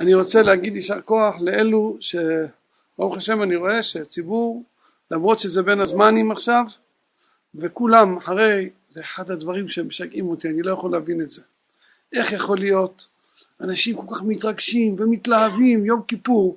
[0.00, 4.64] אני רוצה להגיד יישר כוח לאלו שברוך השם אני רואה שהציבור
[5.10, 6.64] למרות שזה בין הזמנים עכשיו
[7.54, 11.42] וכולם אחרי זה אחד הדברים שמשגעים אותי אני לא יכול להבין את זה.
[12.12, 13.06] איך יכול להיות
[13.60, 16.56] אנשים כל כך מתרגשים ומתלהבים יום כיפור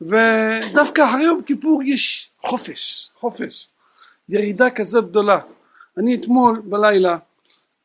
[0.00, 3.68] ודווקא אחרי יום כיפור יש חופש חופש
[4.28, 5.38] ירידה כזאת גדולה.
[5.96, 7.18] אני אתמול בלילה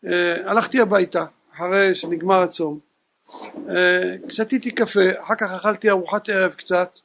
[0.05, 1.25] אה, הלכתי הביתה
[1.55, 2.79] אחרי שנגמר הצום
[4.29, 6.99] שתיתי קפה, אחר כך אכלתי ארוחת ערב קצת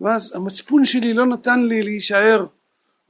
[0.00, 2.46] ואז המצפון שלי לא נתן לי להישאר.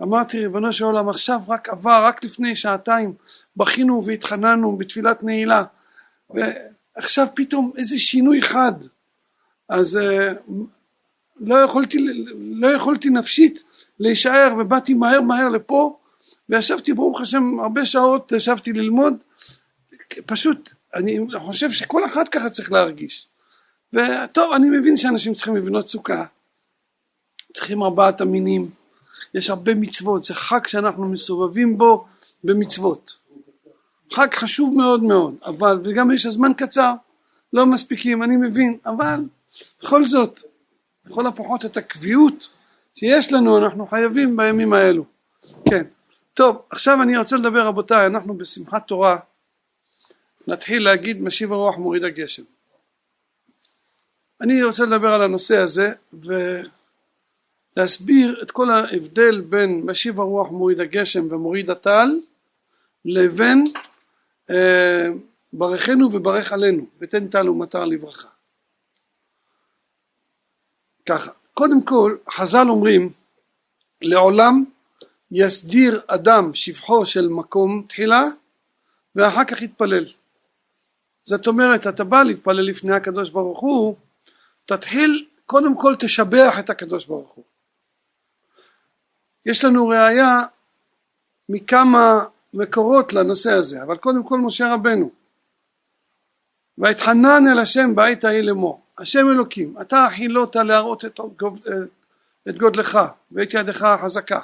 [0.03, 3.15] אמרתי ריבונו של עולם עכשיו רק עבר רק לפני שעתיים
[3.57, 5.65] בכינו והתחננו בתפילת נעילה
[6.31, 8.73] ועכשיו פתאום איזה שינוי חד.
[9.69, 10.33] אז אה,
[11.41, 11.99] לא יכולתי,
[12.37, 13.63] לא יכולתי נפשית
[14.01, 15.99] להישאר ובאתי מהר מהר לפה
[16.49, 19.15] וישבתי ברוך השם הרבה שעות ישבתי ללמוד
[20.27, 23.29] פשוט אני חושב שכל אחד ככה צריך להרגיש.
[23.93, 26.25] וטוב אני מבין שאנשים צריכים לבנות סוכה.
[27.53, 28.71] צריכים ארבעת המינים.
[29.35, 30.25] יש הרבה מצוות.
[30.25, 32.05] זה חג שאנחנו מסובבים בו
[32.45, 33.17] במצוות.
[34.13, 36.93] חג חשוב מאוד מאוד אבל וגם יש הזמן קצר.
[37.53, 39.21] לא מספיקים אני מבין אבל
[39.83, 40.43] בכל זאת
[41.07, 42.49] לכל הפחות את הקביעות
[42.95, 45.05] שיש לנו אנחנו חייבים בימים האלו.
[45.69, 45.85] כן.
[46.35, 49.17] טוב עכשיו אני רוצה לדבר רבותיי אנחנו בשמחת תורה
[50.47, 52.43] נתחיל להגיד משיב הרוח מוריד הגשם.
[54.41, 55.93] אני רוצה לדבר על הנושא הזה
[57.77, 62.09] ולהסביר את כל ההבדל בין משיב הרוח מוריד הגשם ומוריד הטל
[63.05, 63.65] לבין
[64.51, 65.09] אה,
[65.53, 68.29] ברכנו וברך עלינו ותן טל ומטר לברכה.
[71.07, 73.13] ככה, קודם כל חז"ל אומרים
[74.03, 74.65] לעולם
[75.31, 78.25] יסדיר אדם שבחו של מקום תחילה
[79.17, 80.07] ואחר כך יתפלל
[81.25, 83.97] זאת אומרת אתה בא להתפלל לפני הקדוש ברוך הוא
[84.67, 87.45] תתחיל קודם כל תשבח את הקדוש ברוך הוא.
[89.47, 90.41] יש לנו ראייה
[91.49, 92.25] מכמה
[92.55, 95.11] מקורות לנושא הזה אבל קודם כל משה רבנו.
[96.79, 101.21] ויתחנן אל השם בעת ההיא לאמור השם אלוקים אתה החילותה להראות את,
[102.49, 102.99] את גודלך
[103.33, 104.41] ואת ידך החזקה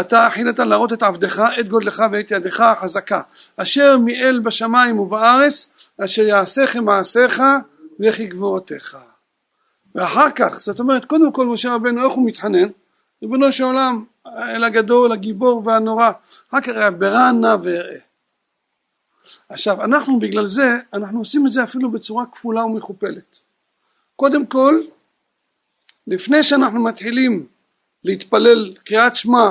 [0.00, 3.20] אתה הכינת להראות את עבדך את גודלך ואת ידך החזקה.
[3.56, 5.70] אשר מאל בשמיים ובארץ
[6.04, 7.42] אשר יעשיכם מעשיך
[8.00, 8.98] וכי גבורתך
[9.94, 12.68] ואחר כך זאת אומרת קודם כל משה רבנו איך הוא מתחנן?
[13.22, 16.10] ריבונו של עולם אל הגדול הגיבור והנורא
[16.50, 17.98] אחר כך ברא נא ואראה.
[19.48, 23.38] עכשיו אנחנו בגלל זה אנחנו עושים את זה אפילו בצורה כפולה ומכופלת.
[24.16, 24.80] קודם כל
[26.06, 27.46] לפני שאנחנו מתחילים
[28.04, 29.50] להתפלל קריאת שמע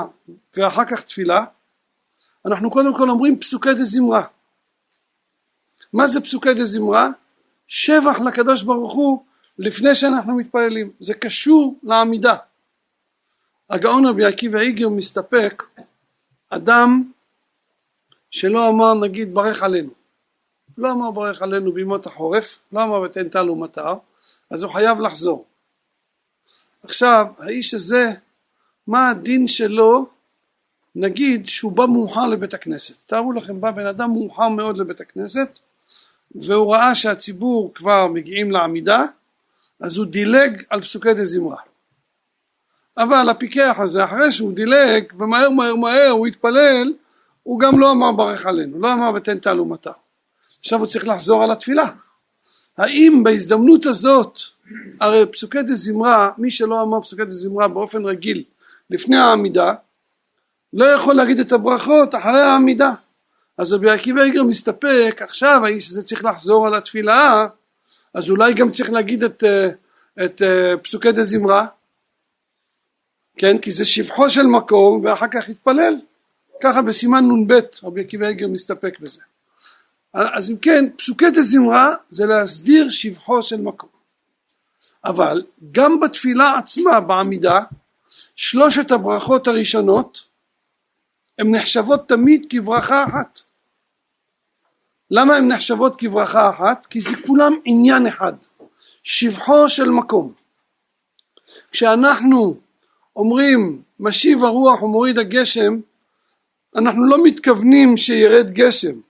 [0.56, 1.44] ואחר כך תפילה
[2.46, 4.26] אנחנו קודם כל אומרים פסוקי דה זמרה.
[5.92, 7.08] מה זה פסוקי דה זמרה?
[7.68, 9.24] שבח לקדוש ברוך הוא
[9.58, 10.90] לפני שאנחנו מתפללים.
[11.00, 12.36] זה קשור לעמידה.
[13.70, 15.62] הגאון רבי עקיבא איגר מסתפק
[16.48, 17.12] אדם
[18.30, 19.90] שלא אמר נגיד ברך עלינו.
[20.78, 23.94] לא אמר ברך עלינו בימות החורף לא אמר ותן טל ומטר
[24.50, 25.46] אז הוא חייב לחזור.
[26.82, 28.12] עכשיו האיש הזה
[28.86, 30.06] מה הדין שלו?
[30.94, 32.94] נגיד שהוא בא מאוחר לבית הכנסת.
[33.06, 35.58] תארו לכם בא בן אדם מאוחר מאוד לבית הכנסת
[36.34, 39.04] והוא ראה שהציבור כבר מגיעים לעמידה
[39.80, 41.56] אז הוא דילג על פסוקי דה זמרה.
[42.96, 46.92] אבל הפיקח הזה אחרי שהוא דילג ומהר מהר מהר הוא התפלל
[47.42, 49.92] הוא גם לא אמר ברך עלינו לא אמר ותן ומטר
[50.60, 51.90] עכשיו הוא צריך לחזור על התפילה.
[52.78, 54.38] האם בהזדמנות הזאת
[55.00, 58.44] הרי פסוקי דה זמרה מי שלא אמר פסוקי דה זמרה באופן רגיל
[58.92, 59.74] לפני העמידה
[60.72, 62.92] לא יכול להגיד את הברכות אחרי העמידה.
[63.58, 67.46] אז רבי עקיבא איגר מסתפק עכשיו האיש הזה צריך לחזור על התפילה
[68.14, 69.68] אז אולי גם צריך להגיד את, אה,
[70.24, 71.66] את אה, פסוקי דה זמרה
[73.38, 73.58] כן?
[73.58, 75.94] כי זה שבחו של מקום ואחר כך יתפלל
[76.62, 79.20] ככה בסימן נ"ב רבי עקיבא איגר מסתפק בזה.
[80.14, 83.88] אז אם כן פסוקי דה זמרה זה להסדיר שבחו של מקום.
[85.04, 85.42] אבל
[85.72, 87.60] גם בתפילה עצמה בעמידה
[88.42, 90.24] שלושת הברכות הראשונות
[91.38, 93.40] הן נחשבות תמיד כברכה אחת.
[95.10, 96.86] למה הן נחשבות כברכה אחת?
[96.86, 98.32] כי זה כולם עניין אחד
[99.02, 100.32] שבחו של מקום.
[101.70, 102.56] כשאנחנו
[103.16, 105.80] אומרים משיב הרוח ומוריד הגשם
[106.76, 109.00] אנחנו לא מתכוונים שירד גשם.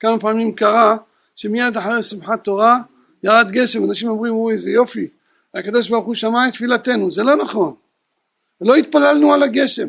[0.00, 0.96] כמה פעמים קרה
[1.36, 2.78] שמיד אחרי שמחת תורה
[3.22, 5.08] ירד גשם אנשים אומרים אוי איזה יופי
[5.54, 7.10] הקדוש ברוך הוא שמע את תפילתנו.
[7.10, 7.74] זה לא נכון
[8.60, 9.88] לא התפללנו על הגשם.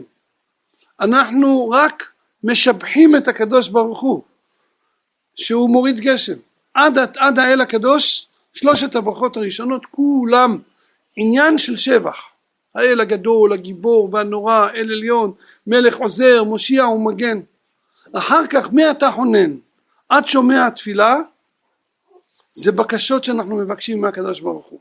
[0.99, 2.03] אנחנו רק
[2.43, 4.21] משבחים את הקדוש ברוך הוא
[5.35, 6.37] שהוא מוריד גשם.
[6.73, 10.57] עד, עד האל הקדוש שלושת הברכות הראשונות כולם
[11.15, 12.17] עניין של שבח.
[12.75, 15.33] האל הגדול הגיבור והנורא אל עליון
[15.67, 17.39] מלך עוזר מושיע ומגן.
[18.13, 19.55] אחר כך מי אתה חונן?
[20.09, 21.17] עד שומע התפילה
[22.53, 24.79] זה בקשות שאנחנו מבקשים מהקדוש ברוך הוא.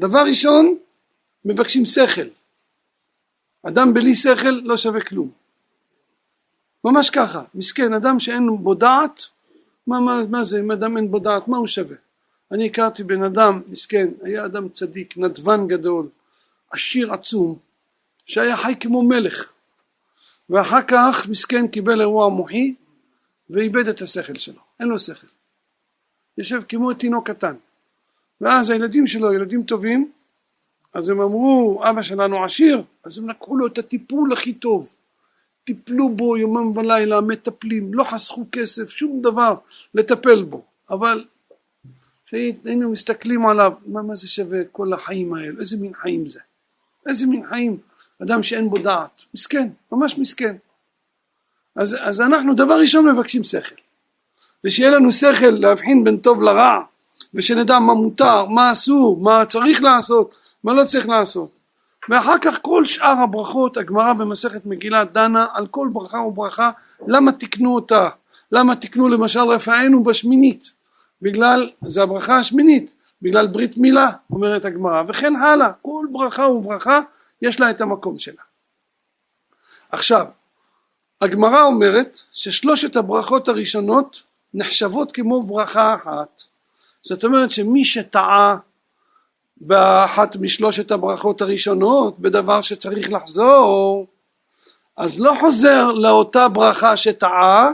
[0.00, 0.76] דבר ראשון
[1.44, 2.22] מבקשים שכל
[3.68, 5.30] אדם בלי שכל לא שווה כלום.
[6.84, 7.42] ממש ככה.
[7.54, 9.22] מסכן אדם שאין בו דעת
[9.86, 10.60] מה, מה, מה זה?
[10.60, 11.96] אם אדם אין בו דעת מה הוא שווה?
[12.52, 16.08] אני הכרתי בן אדם מסכן היה אדם צדיק נדבן גדול
[16.70, 17.58] עשיר עצום
[18.26, 19.52] שהיה חי כמו מלך.
[20.50, 22.74] ואחר כך מסכן קיבל אירוע מוחי
[23.50, 24.60] ואיבד את השכל שלו.
[24.80, 25.26] אין לו שכל.
[26.38, 27.54] יושב כמו תינוק קטן.
[28.40, 30.12] ואז הילדים שלו ילדים טובים
[30.94, 34.88] אז הם אמרו אבא שלנו עשיר אז הם לקחו לו את הטיפול הכי טוב.
[35.64, 39.54] טיפלו בו יומם ולילה מטפלים לא חסכו כסף שום דבר
[39.94, 40.64] לטפל בו.
[40.90, 41.24] אבל
[42.26, 45.60] כשהיינו מסתכלים עליו מה, מה זה שווה כל החיים האלה?
[45.60, 46.40] איזה מין חיים זה?
[47.08, 47.78] איזה מין חיים?
[48.22, 49.22] אדם שאין בו דעת.
[49.34, 50.56] מסכן ממש מסכן.
[51.76, 53.74] אז, אז אנחנו דבר ראשון מבקשים שכל.
[54.64, 56.80] ושיהיה לנו שכל להבחין בין טוב לרע
[57.34, 61.50] ושנדע מה מותר מה אסור מה צריך לעשות מה לא צריך לעשות?
[62.08, 66.70] ואחר כך כל שאר הברכות הגמרא במסכת מגילה דנה על כל ברכה וברכה
[67.06, 68.08] למה תיקנו אותה?
[68.52, 70.72] למה תיקנו למשל רפאנו בשמינית?
[71.22, 75.72] בגלל זה הברכה השמינית בגלל ברית מילה אומרת הגמרא וכן הלאה.
[75.82, 77.00] כל ברכה וברכה
[77.42, 78.42] יש לה את המקום שלה.
[79.92, 80.26] עכשיו
[81.20, 84.22] הגמרא אומרת ששלושת הברכות הראשונות
[84.54, 86.42] נחשבות כמו ברכה אחת.
[87.02, 88.56] זאת אומרת שמי שטעה
[89.64, 94.06] באחת משלושת הברכות הראשונות בדבר שצריך לחזור
[94.96, 97.70] אז לא חוזר לאותה ברכה שטעה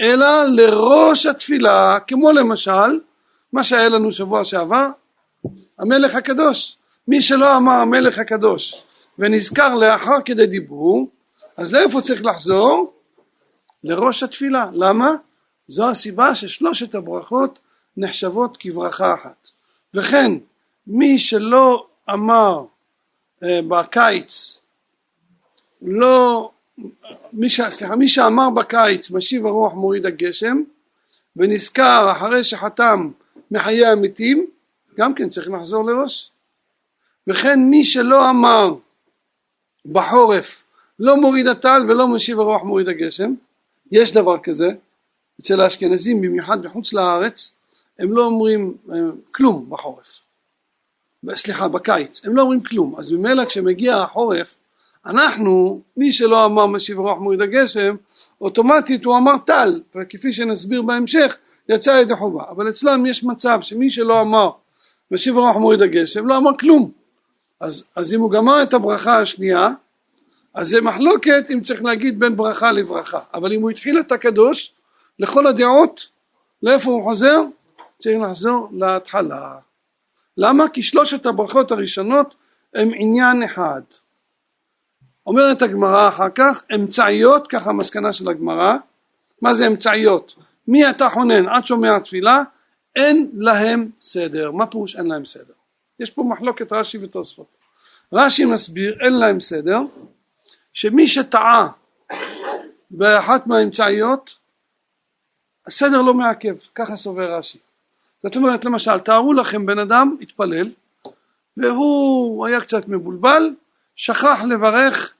[0.00, 3.00] אלא לראש התפילה כמו למשל
[3.52, 4.88] מה שהיה לנו שבוע שעבר
[5.78, 6.76] המלך הקדוש
[7.08, 8.82] מי שלא אמר המלך הקדוש
[9.18, 11.08] ונזכר לאחר כדי דיבור
[11.56, 12.92] אז לאיפה צריך לחזור?
[13.84, 15.10] לראש התפילה למה?
[15.66, 17.58] זו הסיבה ששלושת הברכות
[17.96, 19.48] נחשבות כברכה אחת
[19.94, 20.32] וכן
[20.86, 22.64] מי שלא אמר
[23.42, 24.58] אה, בקיץ
[25.82, 26.50] לא
[27.32, 30.62] מי, ש, סליחה, מי שאמר בקיץ משיב הרוח מוריד הגשם
[31.36, 33.10] ונזכר אחרי שחתם
[33.50, 34.46] מחיי המתים
[34.96, 36.30] גם כן צריך לחזור לראש.
[37.26, 38.74] וכן מי שלא אמר
[39.86, 40.62] בחורף
[40.98, 43.34] לא מוריד הטל ולא משיב הרוח מוריד הגשם
[43.92, 44.68] יש דבר כזה
[45.40, 47.54] אצל האשכנזים במיוחד בחוץ לארץ
[47.98, 48.96] הם לא אומרים אה,
[49.30, 50.21] כלום בחורף
[51.30, 52.26] סליחה בקיץ.
[52.26, 52.94] הם לא אומרים כלום.
[52.98, 54.54] אז ממילא כשמגיע החורף
[55.06, 57.96] אנחנו מי שלא אמר משיב רוח מוריד הגשם
[58.40, 61.36] אוטומטית הוא אמר טל וכפי שנסביר בהמשך
[61.68, 62.44] יצא ידי חובה.
[62.50, 64.50] אבל אצלם יש מצב שמי שלא אמר
[65.10, 66.90] משיב רוח מוריד הגשם לא אמר כלום.
[67.60, 69.68] אז, אז אם הוא גמר את הברכה השנייה
[70.54, 73.20] אז זה מחלוקת אם צריך להגיד בין ברכה לברכה.
[73.34, 74.72] אבל אם הוא התחיל את הקדוש
[75.18, 76.08] לכל הדעות
[76.62, 77.42] לאיפה הוא חוזר?
[77.98, 79.54] צריך לחזור להתחלה
[80.36, 80.68] למה?
[80.68, 82.34] כי שלושת הברכות הראשונות
[82.74, 83.82] הם עניין אחד.
[85.26, 88.76] אומרת הגמרא אחר כך אמצעיות ככה המסקנה של הגמרא.
[89.42, 90.34] מה זה אמצעיות?
[90.68, 91.48] מי אתה חונן?
[91.48, 92.42] עד שומע תפילה
[92.96, 95.54] אין להם סדר מה פירוש אין להם סדר?
[96.00, 97.58] יש פה מחלוקת רש"י ותוספות.
[98.12, 99.78] רש"י מסביר אין להם סדר
[100.72, 101.68] שמי שטעה
[102.90, 104.34] באחת מהאמצעיות
[105.66, 106.54] הסדר לא מעכב.
[106.74, 107.58] ככה סובר רש"י
[108.22, 110.70] זאת אומרת למשל תארו לכם בן אדם התפלל
[111.56, 113.54] והוא היה קצת מבולבל
[113.96, 115.12] שכח לברך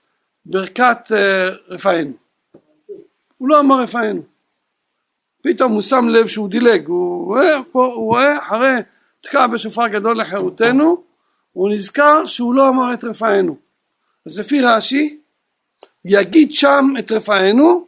[0.47, 2.13] ברכת אה, רפאנו.
[3.39, 4.23] הוא לא אמר רפאנו.
[5.43, 8.77] פתאום הוא שם לב שהוא דילג הוא רואה, הוא רואה אחרי
[9.21, 11.03] תקע בשופר גדול לחירותנו
[11.53, 13.57] הוא נזכר שהוא לא אמר את רפאנו.
[14.27, 15.19] אז לפי רש"י
[16.05, 17.87] יגיד שם את רפאנו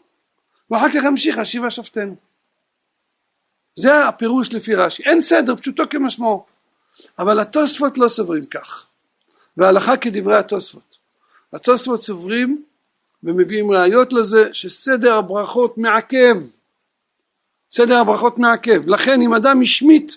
[0.71, 2.15] ואחר כך ימשיך השיבה שופטנו
[3.75, 5.03] זה הפירוש לפי רש"י.
[5.03, 6.45] אין סדר פשוטו כמשמעו.
[7.19, 8.87] אבל התוספות לא סוברים כך.
[9.57, 10.99] והלכה כדברי התוספות.
[11.53, 12.65] התוספות סוברים
[13.25, 16.37] ומביאים ראיות לזה שסדר הברכות מעכב.
[17.71, 18.83] סדר הברכות מעכב.
[18.87, 20.13] לכן אם אדם השמיט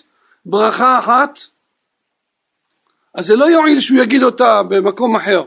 [0.46, 1.38] ברכה אחת
[3.14, 5.44] אז זה לא יועיל שהוא יגיד אותה במקום אחר.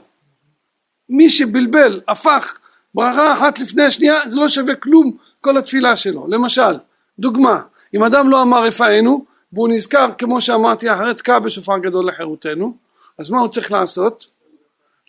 [1.09, 2.57] מי שבלבל הפך
[2.95, 6.27] ברכה אחת לפני השנייה זה לא שווה כלום כל התפילה שלו.
[6.27, 6.77] למשל
[7.19, 7.61] דוגמה
[7.93, 12.77] אם אדם לא אמר רפאנו והוא נזכר כמו שאמרתי אחרי תקע בשופר גדול לחירותנו
[13.17, 14.25] אז מה הוא צריך לעשות?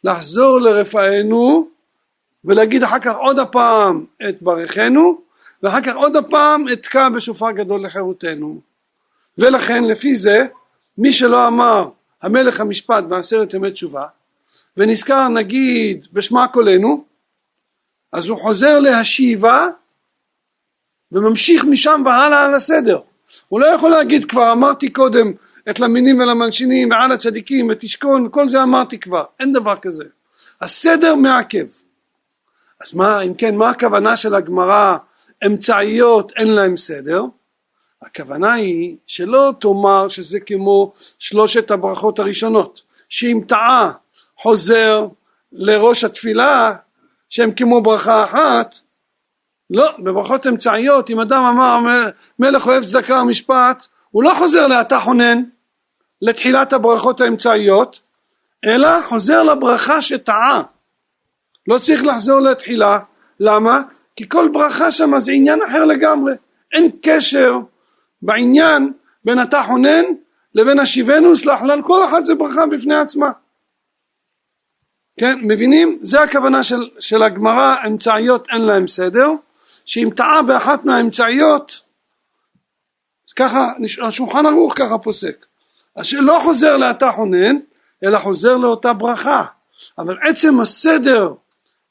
[0.05, 1.69] לחזור לרפאנו
[2.45, 5.21] ולהגיד אחר כך עוד הפעם את ברכנו
[5.63, 8.61] ואחר כך עוד הפעם אתקע בשופר גדול לחירותנו
[9.39, 10.47] ולכן לפי זה
[10.99, 11.89] מי שלא אמר
[12.23, 14.07] המלך המשפט בעשרת ימי תשובה
[14.77, 17.05] ונזכר נגיד בשמע קולנו
[18.13, 19.69] אז הוא חוזר להשיבה
[21.13, 23.01] וממשיך משם והלאה על הסדר.
[23.49, 25.33] הוא לא יכול להגיד כבר אמרתי קודם
[25.71, 29.25] את למינים ולמלשינים ועל הצדיקים ותשכון וכל זה אמרתי כבר.
[29.41, 30.05] אין דבר כזה.
[30.61, 31.67] הסדר מעכב.
[32.83, 34.97] אז מה אם כן מה הכוונה של הגמרא
[35.47, 37.25] אמצעיות אין להם סדר
[38.03, 42.81] הכוונה היא שלא תאמר שזה כמו שלושת הברכות הראשונות.
[43.09, 43.93] שאם טעה
[44.39, 45.07] חוזר
[45.53, 46.75] לראש התפילה
[47.31, 48.79] שהם כמו ברכה אחת
[49.73, 51.79] לא בברכות אמצעיות אם אדם אמר
[52.39, 55.43] מלך אוהב צדקה ומשפט הוא לא חוזר לאתה חונן
[56.23, 58.01] לתחילת הברכות האמצעיות
[58.67, 60.63] אלא חוזר לברכה שטעה.
[61.69, 62.99] לא צריך לחזור לתחילה.
[63.41, 63.83] למה?
[64.17, 66.33] כי כל ברכה שם זה עניין אחר לגמרי.
[66.73, 67.59] אין קשר
[68.23, 68.93] בעניין
[69.25, 70.05] בין אתה חונן
[70.55, 73.31] לבין השיבנו סלח לל כל אחת זה ברכה בפני עצמה.
[75.21, 75.99] כן מבינים?
[76.03, 79.31] זה הכוונה של, של הגמרא אמצעיות אין להם סדר
[79.87, 81.81] שאם טעה באחת מהאמצעיות
[83.37, 83.73] ככה
[84.09, 85.47] השולחן ערוך ככה פוסק.
[85.97, 87.57] אז שלא חוזר לאתה חונן
[88.05, 89.45] אלא חוזר לאותה ברכה.
[89.99, 91.33] אבל עצם הסדר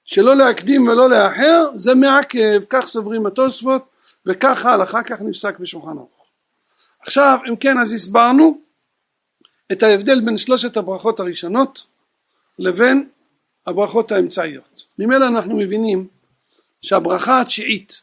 [0.06, 3.86] שלא להקדים ולא לאחר זה מעכב כך סוברים התוספות
[4.26, 6.26] וככה אחר כך נפסק בשולחן ערוך.
[7.02, 8.58] עכשיו אם כן אז הסברנו
[9.72, 11.86] את ההבדל בין שלושת הברכות הראשונות
[12.60, 13.10] לבין
[13.68, 14.84] הברכות האמצעיות.
[15.00, 16.08] ממילא אנחנו מבינים
[16.82, 18.02] שהברכה התשיעית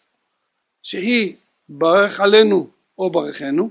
[0.82, 1.37] שהיא
[1.68, 3.70] ברך עלינו או ברכנו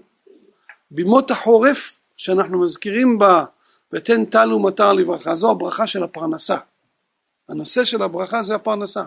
[0.91, 3.45] בימות החורף שאנחנו מזכירים בה
[3.93, 6.57] ותן טל ומטר לברכה זו הברכה של הפרנסה.
[7.49, 9.03] הנושא של הברכה זה הפרנסה.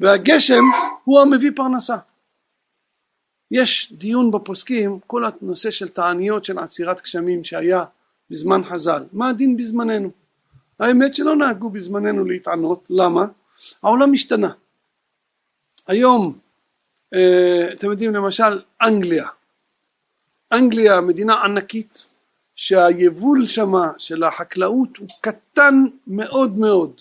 [0.00, 0.64] והגשם
[1.04, 1.96] הוא המביא פרנסה.
[3.50, 7.84] יש דיון בפוסקים כל הנושא של תעניות של עצירת גשמים שהיה
[8.30, 9.04] בזמן חז"ל.
[9.12, 10.10] מה הדין בזמננו?
[10.80, 12.86] האמת שלא נהגו בזמננו להתענות.
[12.90, 13.26] למה?
[13.82, 14.50] העולם השתנה
[15.86, 16.38] היום
[17.14, 19.28] אה, אתם יודעים למשל אנגליה.
[20.52, 22.06] אנגליה מדינה ענקית
[22.56, 27.00] שהיבול שמה של החקלאות הוא קטן מאוד מאוד.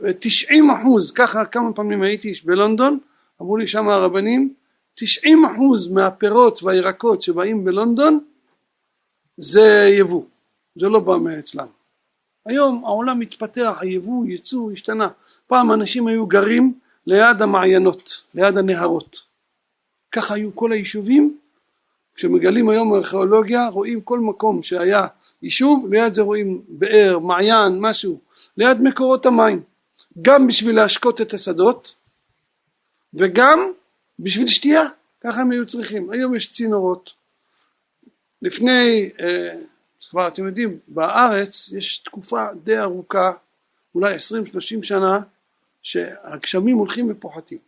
[0.00, 2.98] ותשעים אחוז ככה כמה פעמים הייתי בלונדון
[3.42, 4.54] אמרו לי שם הרבנים
[4.94, 8.20] תשעים אחוז מהפירות והירקות שבאים בלונדון
[9.36, 10.22] זה יבוא.
[10.80, 11.66] זה לא בא מאצלם.
[12.46, 15.08] היום העולם מתפתח היבוא ייצוא השתנה.
[15.46, 19.22] פעם אנשים היו גרים ליד המעיינות ליד הנהרות.
[20.12, 21.38] ככה היו כל היישובים.
[22.14, 25.06] כשמגלים היום ארכיאולוגיה רואים כל מקום שהיה
[25.42, 28.20] יישוב ליד זה רואים באר מעיין משהו
[28.56, 29.62] ליד מקורות המים.
[30.22, 31.94] גם בשביל להשקות את השדות
[33.14, 33.72] וגם
[34.18, 34.82] בשביל שתייה
[35.20, 36.10] ככה הם היו צריכים.
[36.10, 37.12] היום יש צינורות.
[38.42, 39.60] לפני אה,
[40.10, 43.32] כבר אתם יודעים בארץ יש תקופה די ארוכה
[43.94, 45.20] אולי עשרים שלושים שנה
[45.86, 47.58] שהגשמים הולכים ופוחתים.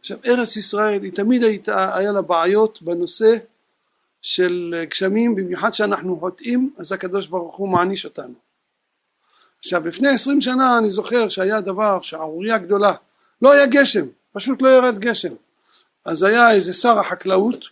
[0.00, 3.36] עכשיו ארץ ישראל היא תמיד הייתה היה לה בעיות בנושא
[4.22, 8.34] של גשמים במיוחד שאנחנו חוטאים אז הקדוש ברוך הוא מעניש אותנו.
[9.58, 12.94] עכשיו לפני עשרים שנה אני זוכר שהיה דבר שערורייה גדולה.
[13.42, 15.34] לא היה גשם פשוט לא ירד גשם.
[16.04, 17.64] אז היה איזה שר החקלאות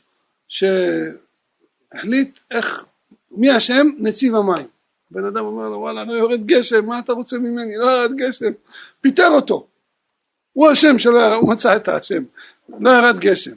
[0.49, 2.85] שהחליט איך
[3.31, 3.87] מי אשם?
[3.99, 4.69] נציב המים
[5.13, 7.77] בן אדם אומר לו וואלה לא יורד גשם מה אתה רוצה ממני?
[7.77, 8.53] לא ירד גשם.
[9.01, 9.67] פיטר אותו.
[10.53, 12.23] הוא אשם שלא ירד הוא מצא את האשם
[12.81, 13.55] לא ירד גשם.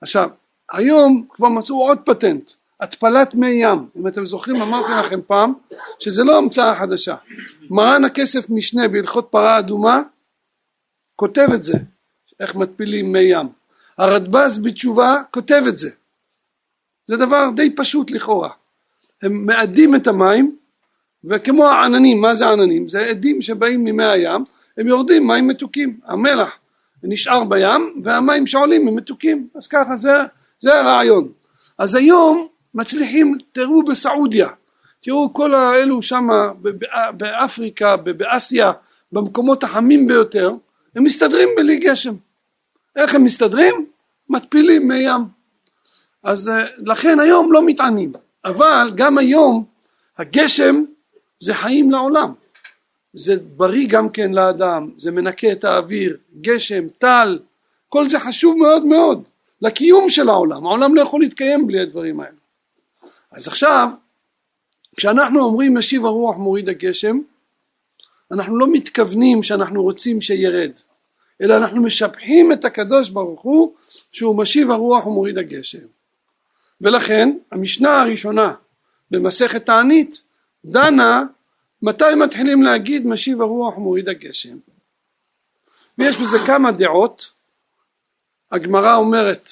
[0.00, 0.30] עכשיו
[0.72, 3.88] היום כבר מצאו עוד פטנט התפלת מי ים.
[3.96, 5.52] אם אתם זוכרים אמרתי לכם פעם
[5.98, 7.16] שזה לא המצאה חדשה.
[7.70, 10.02] מרן הכסף משנה בהלכות פרה אדומה
[11.16, 11.78] כותב את זה
[12.40, 13.48] איך מתפילים מי ים.
[13.98, 15.90] הרדב"ז בתשובה כותב את זה.
[17.06, 18.50] זה דבר די פשוט לכאורה.
[19.22, 20.56] הם מאדים את המים
[21.24, 24.44] וכמו העננים מה זה עננים זה עדים שבאים ממי הים
[24.78, 26.00] הם יורדים מים מתוקים.
[26.04, 26.58] המלח
[27.02, 29.48] נשאר בים והמים שעולים הם מתוקים.
[29.54, 30.12] אז ככה זה,
[30.60, 31.28] זה הרעיון.
[31.78, 34.48] אז היום מצליחים תראו בסעודיה
[35.02, 36.28] תראו כל האלו שם
[37.16, 38.72] באפריקה באסיה
[39.12, 40.52] במקומות החמים ביותר
[40.96, 42.14] הם מסתדרים בלי גשם.
[42.96, 43.86] איך הם מסתדרים?
[44.28, 45.20] מתפילים מי ים
[46.22, 48.12] אז אה, לכן היום לא מתענים.
[48.44, 49.64] אבל גם היום
[50.18, 50.84] הגשם
[51.40, 52.32] זה חיים לעולם.
[53.12, 57.38] זה בריא גם כן לאדם זה מנקה את האוויר גשם טל
[57.88, 59.22] כל זה חשוב מאוד מאוד
[59.62, 60.66] לקיום של העולם.
[60.66, 62.36] העולם לא יכול להתקיים בלי הדברים האלה.
[63.32, 63.88] אז עכשיו
[64.96, 67.18] כשאנחנו אומרים משיב הרוח מוריד הגשם
[68.32, 70.70] אנחנו לא מתכוונים שאנחנו רוצים שירד
[71.42, 73.72] אלא אנחנו משבחים את הקדוש ברוך הוא
[74.12, 75.86] שהוא משיב הרוח ומוריד הגשם.
[76.80, 78.54] ולכן המשנה הראשונה
[79.10, 80.20] במסכת תענית
[80.64, 81.24] דנה
[81.82, 84.56] מתי מתחילים להגיד משיב הרוח ומוריד הגשם
[85.98, 87.32] ויש בזה כמה דעות.
[88.50, 89.48] הגמרא אומרת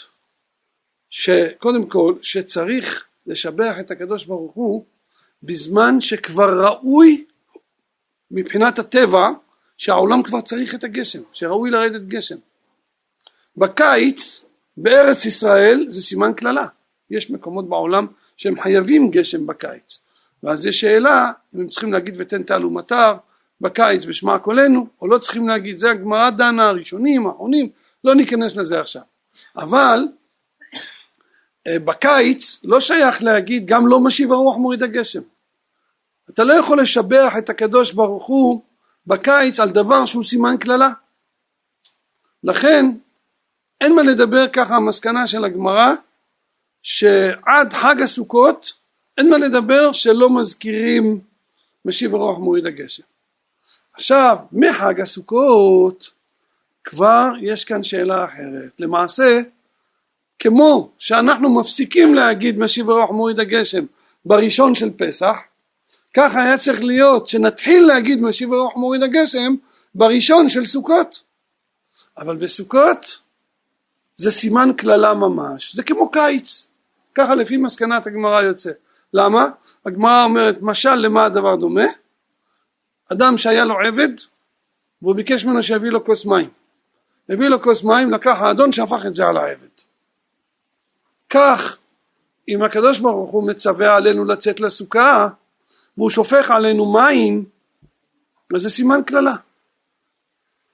[1.11, 4.85] שקודם כל שצריך לשבח את הקדוש ברוך הוא
[5.43, 7.25] בזמן שכבר ראוי
[8.31, 9.29] מבחינת הטבע
[9.77, 12.37] שהעולם כבר צריך את הגשם, שראוי לרדת גשם.
[13.57, 14.45] בקיץ
[14.77, 16.67] בארץ ישראל זה סימן קללה,
[17.11, 19.99] יש מקומות בעולם שהם חייבים גשם בקיץ,
[20.43, 23.17] ואז יש שאלה אם הם צריכים להגיד ותן ומטר
[23.61, 27.69] בקיץ בשמע קולנו או לא צריכים להגיד, זה הגמרא דנה הראשונים, האחרונים,
[28.05, 29.03] לא ניכנס לזה עכשיו.
[29.57, 30.09] אבל
[31.67, 35.23] אה, בקיץ לא שייך להגיד גם לא משיב הרוח מוריד הגשם.
[36.31, 38.63] אתה לא יכול לשבח את הקדוש ברוך הוא
[39.07, 40.91] בקיץ על דבר שהוא סימן קללה.
[42.45, 42.87] לכן
[43.81, 45.93] אין מה לדבר ככה המסקנה של הגמרא
[46.83, 48.73] שעד חג הסוכות
[49.19, 51.21] אין מה לדבר שלא מזכירים
[51.85, 53.03] משיב הרוח מוריד הגשם.
[53.95, 56.11] עכשיו מחג הסוכות
[56.85, 58.71] כבר יש כאן שאלה אחרת.
[58.79, 59.41] למעשה
[60.39, 63.85] כמו שאנחנו מפסיקים להגיד משיב הרוח מוריד הגשם
[64.25, 65.37] בראשון של פסח
[66.15, 69.55] ככה היה צריך להיות שנתחיל להגיד משיב הרוח מוריד הגשם
[69.95, 71.23] בראשון של סוכות
[72.19, 73.21] אבל בסוכות
[74.17, 76.67] זה סימן קללה ממש זה כמו קיץ
[77.15, 78.71] ככה לפי מסקנת הגמרא יוצא
[79.15, 79.47] למה?
[79.87, 81.87] הגמרא אומרת משל למה הדבר דומה?
[83.13, 84.09] אדם שהיה לו עבד
[85.03, 86.51] והוא ביקש ממנו שיביא לו כוס מים
[87.29, 89.69] הביא לו כוס מים לקח האדון שהפך את זה על העבד
[91.31, 91.77] כך
[92.49, 95.29] אם הקדוש ברוך הוא מצווה עלינו לצאת לסוכה
[95.97, 97.45] והוא שופך עלינו מים
[98.55, 99.35] אז זה סימן קללה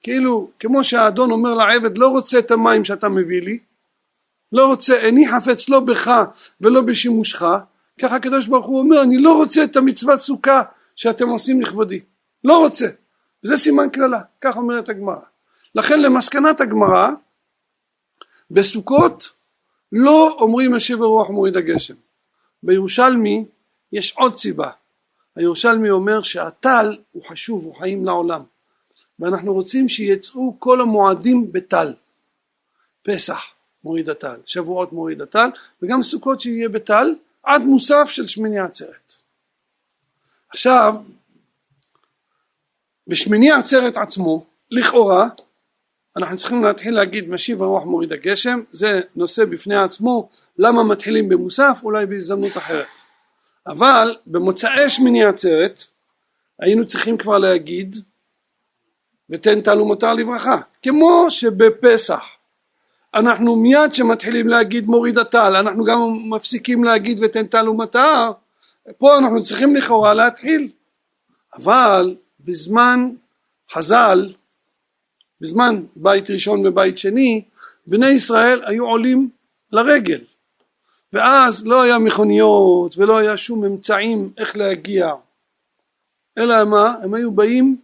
[0.03, 3.59] כאילו כמו שהאדון אומר לעבד לא רוצה את המים שאתה מביא לי
[4.51, 6.11] לא רוצה איני חפץ לא בך
[6.61, 7.45] ולא בשימושך
[8.01, 10.61] ככה הקדוש ברוך הוא אומר אני לא רוצה את המצוות סוכה
[10.95, 11.99] שאתם עושים לכבודי.
[12.43, 12.85] לא רוצה.
[13.43, 14.21] וזה סימן קללה.
[14.41, 15.21] כך אומרת הגמרא.
[15.75, 17.09] לכן למסקנת הגמרא
[18.51, 19.29] בסוכות
[19.91, 21.93] לא אומרים משיב הרוח מוריד הגשם
[22.63, 23.45] בירושלמי
[23.91, 24.69] יש עוד סיבה.
[25.35, 28.41] הירושלמי אומר שהטל הוא חשוב הוא חיים לעולם.
[29.19, 31.93] ואנחנו רוצים שיצאו כל המועדים בטל.
[33.03, 33.43] פסח
[33.83, 35.49] מוריד הטל שבועות מוריד הטל
[35.81, 37.15] וגם סוכות שיהיה בטל
[37.45, 39.13] עד מוסף של שמיני עצרת.
[40.49, 40.95] עכשיו
[43.07, 45.27] בשמיני עצרת עצמו לכאורה
[46.17, 51.79] אנחנו צריכים להתחיל להגיד משיב הרוח מוריד הגשם זה נושא בפני עצמו למה מתחילים במוסף?
[51.83, 52.87] אולי בהזדמנות אחרת.
[53.67, 55.83] אבל במוצאי שמיני עצרת
[56.59, 57.95] היינו צריכים כבר להגיד
[59.29, 62.23] ותן טל ומותר לברכה כמו שבפסח
[63.15, 65.99] אנחנו מיד שמתחילים להגיד מוריד הטל אנחנו גם
[66.29, 68.31] מפסיקים להגיד ותן טל ומטר
[68.97, 70.69] פה אנחנו צריכים לכאורה להתחיל.
[71.53, 73.09] אבל בזמן
[73.73, 74.33] חז"ל
[75.41, 77.43] בזמן בית ראשון ובית שני
[77.87, 79.29] בני ישראל היו עולים
[79.71, 80.21] לרגל.
[81.13, 85.11] ואז לא היה מכוניות ולא היה שום אמצעים איך להגיע.
[86.37, 86.95] אלא מה?
[87.03, 87.77] הם היו באים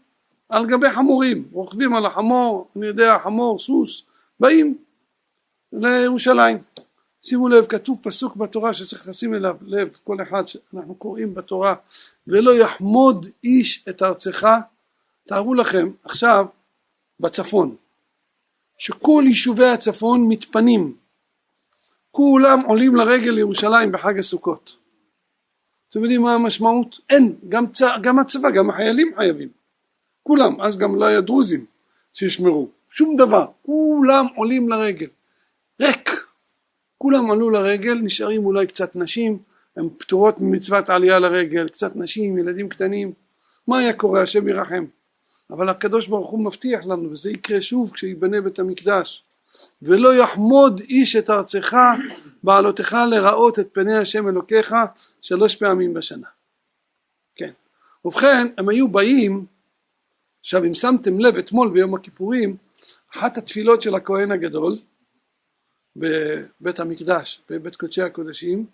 [0.50, 4.04] על גבי חמורים רוכבים על החמור אני יודע חמור סוס
[4.40, 4.78] באים
[5.74, 6.58] לירושלים.
[7.24, 11.76] שימו לב כתוב פסוק בתורה שצריך לשים אליו לב כל אחד שאנחנו קוראים בתורה
[12.28, 14.48] ולא יחמוד איש את ארצך.
[15.28, 16.46] תארו לכם עכשיו
[17.20, 17.76] בצפון
[18.78, 20.96] שכל יישובי הצפון מתפנים.
[22.12, 24.78] כולם עולים לרגל לירושלים בחג הסוכות.
[25.90, 27.00] אתם יודעים מה המשמעות?
[27.10, 27.82] אין, גם, צ...
[28.02, 29.50] גם הצבא, גם החיילים חייבים.
[30.24, 31.66] כולם, אז גם לא היה דרוזים
[32.14, 35.08] שישמרו, שום דבר, כולם עולים לרגל
[35.82, 36.10] ריק,
[36.98, 39.40] כולם עלו לרגל, נשארים אולי קצת נשים,
[39.78, 43.14] הן פטורות ממצוות עלייה לרגל, קצת נשים, ילדים קטנים,
[43.68, 44.22] מה היה קורה?
[44.22, 44.86] השם ירחם?
[45.50, 49.24] אבל הקדוש ברוך הוא מבטיח לנו וזה יקרה שוב כשיבנה בית המקדש.
[49.82, 51.78] ולא יחמוד איש את ארצך
[52.44, 54.76] בעלותך לראות את פני השם אלוקיך
[55.22, 56.28] שלוש פעמים בשנה.
[57.36, 57.52] כן.
[58.06, 59.46] ובכן הם היו באים
[60.40, 62.56] עכשיו אם שמתם לב אתמול ביום הכיפורים
[63.16, 64.78] אחת התפילות של הכהן הגדול
[65.96, 68.66] בבית המקדש בבית קודשי הקודשים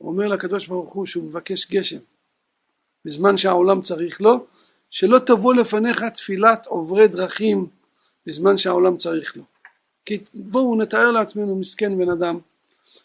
[0.00, 1.98] אומר לקדוש ברוך הוא שהוא מבקש גשם
[3.04, 4.46] בזמן שהעולם צריך לו
[4.90, 7.66] שלא תבוא לפניך תפילת עוברי דרכים
[8.26, 9.42] בזמן שהעולם צריך לו.
[10.04, 12.38] כי בואו נתאר לעצמנו מסכן בן אדם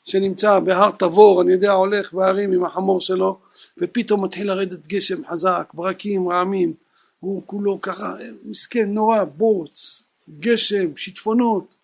[0.05, 3.39] שנמצא בהר תבור, אני יודע, הולך בהרים עם החמור שלו
[3.77, 6.73] ופתאום מתחיל לרדת גשם חזק, ברקים, רעמים,
[7.19, 10.03] הוא כולו ככה מסכן, נורא, בוץ,
[10.39, 11.75] גשם, שיטפונות,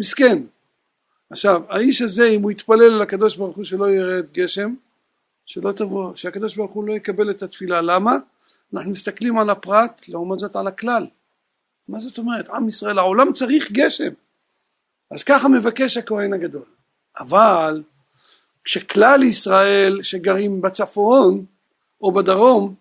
[0.00, 0.42] מסכן.
[1.30, 4.74] עכשיו, האיש הזה, אם הוא יתפלל אל הקדוש ברוך הוא שלא ירד גשם,
[5.46, 7.80] שלא תבוא, שהקדוש ברוך הוא לא יקבל את התפילה.
[7.80, 8.16] למה?
[8.74, 11.06] אנחנו מסתכלים על הפרט, לעומת זאת על הכלל.
[11.88, 12.48] מה זאת אומרת?
[12.50, 14.12] עם ישראל, העולם צריך גשם.
[15.10, 16.64] אז ככה מבקש הכהן הגדול.
[17.18, 17.82] אבל
[18.64, 21.44] כשכלל ישראל שגרים בצפון
[22.00, 22.74] או בדרום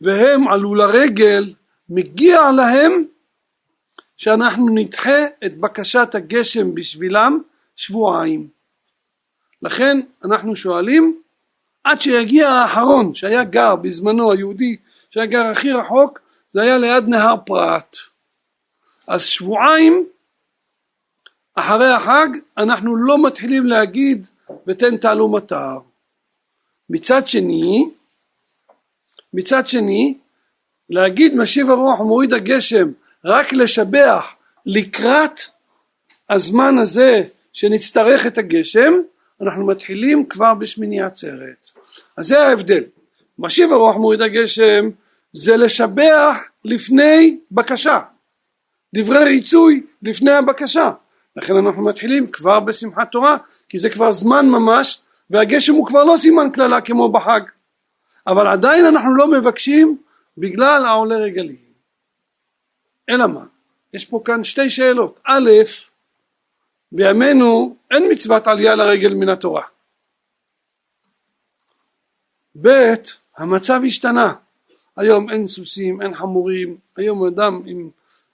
[0.00, 1.54] והם עלו לרגל
[1.88, 3.04] מגיע להם
[4.16, 7.42] שאנחנו נדחה את בקשת הגשם בשבילם
[7.80, 8.48] שבועיים.
[9.62, 11.20] לכן אנחנו שואלים
[11.84, 14.76] עד שיגיע האחרון שהיה גר בזמנו היהודי
[15.10, 17.96] שהיה גר הכי רחוק זה היה ליד נהר פרת
[19.06, 20.06] אז שבועיים
[21.54, 24.26] אחרי החג אנחנו לא מתחילים להגיד
[24.66, 25.78] ותן תעלו מטר
[26.90, 27.90] מצד שני
[29.32, 30.18] מצד שני
[30.90, 32.92] להגיד משיב הרוח ומוריד הגשם
[33.24, 34.32] רק לשבח
[34.66, 35.40] לקראת
[36.30, 38.92] הזמן הזה שנצטרך את הגשם
[39.42, 41.68] אנחנו מתחילים כבר בשמיני עצרת.
[42.16, 42.84] אז זה ההבדל.
[43.38, 44.90] משיב הרוח מוריד הגשם
[45.32, 48.00] זה לשבח לפני בקשה.
[48.94, 50.90] דברי ריצוי לפני הבקשה.
[51.36, 53.36] לכן אנחנו מתחילים כבר בשמחת תורה
[53.68, 57.40] כי זה כבר זמן ממש והגשם הוא כבר לא סימן קללה כמו בחג.
[58.26, 59.98] אבל עדיין אנחנו לא מבקשים
[60.38, 61.56] בגלל העולה רגלים.
[63.10, 63.44] אלא מה?
[63.94, 65.20] יש פה כאן שתי שאלות.
[65.24, 65.50] א'
[66.92, 69.62] בימינו אין מצוות עלייה לרגל מן התורה.
[72.62, 72.94] ב'
[73.36, 74.32] המצב השתנה.
[74.96, 77.90] היום אין סוסים אין חמורים היום אדם אם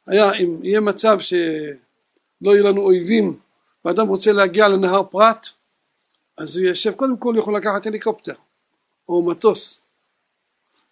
[0.06, 3.38] היה אם יהיה מצב שלא יהיו לנו אויבים
[3.84, 5.46] ואדם רוצה להגיע לנהר פרת
[6.38, 8.34] אז הוא יושב קודם כל יכול לקחת הליקופטר
[9.08, 9.80] או מטוס.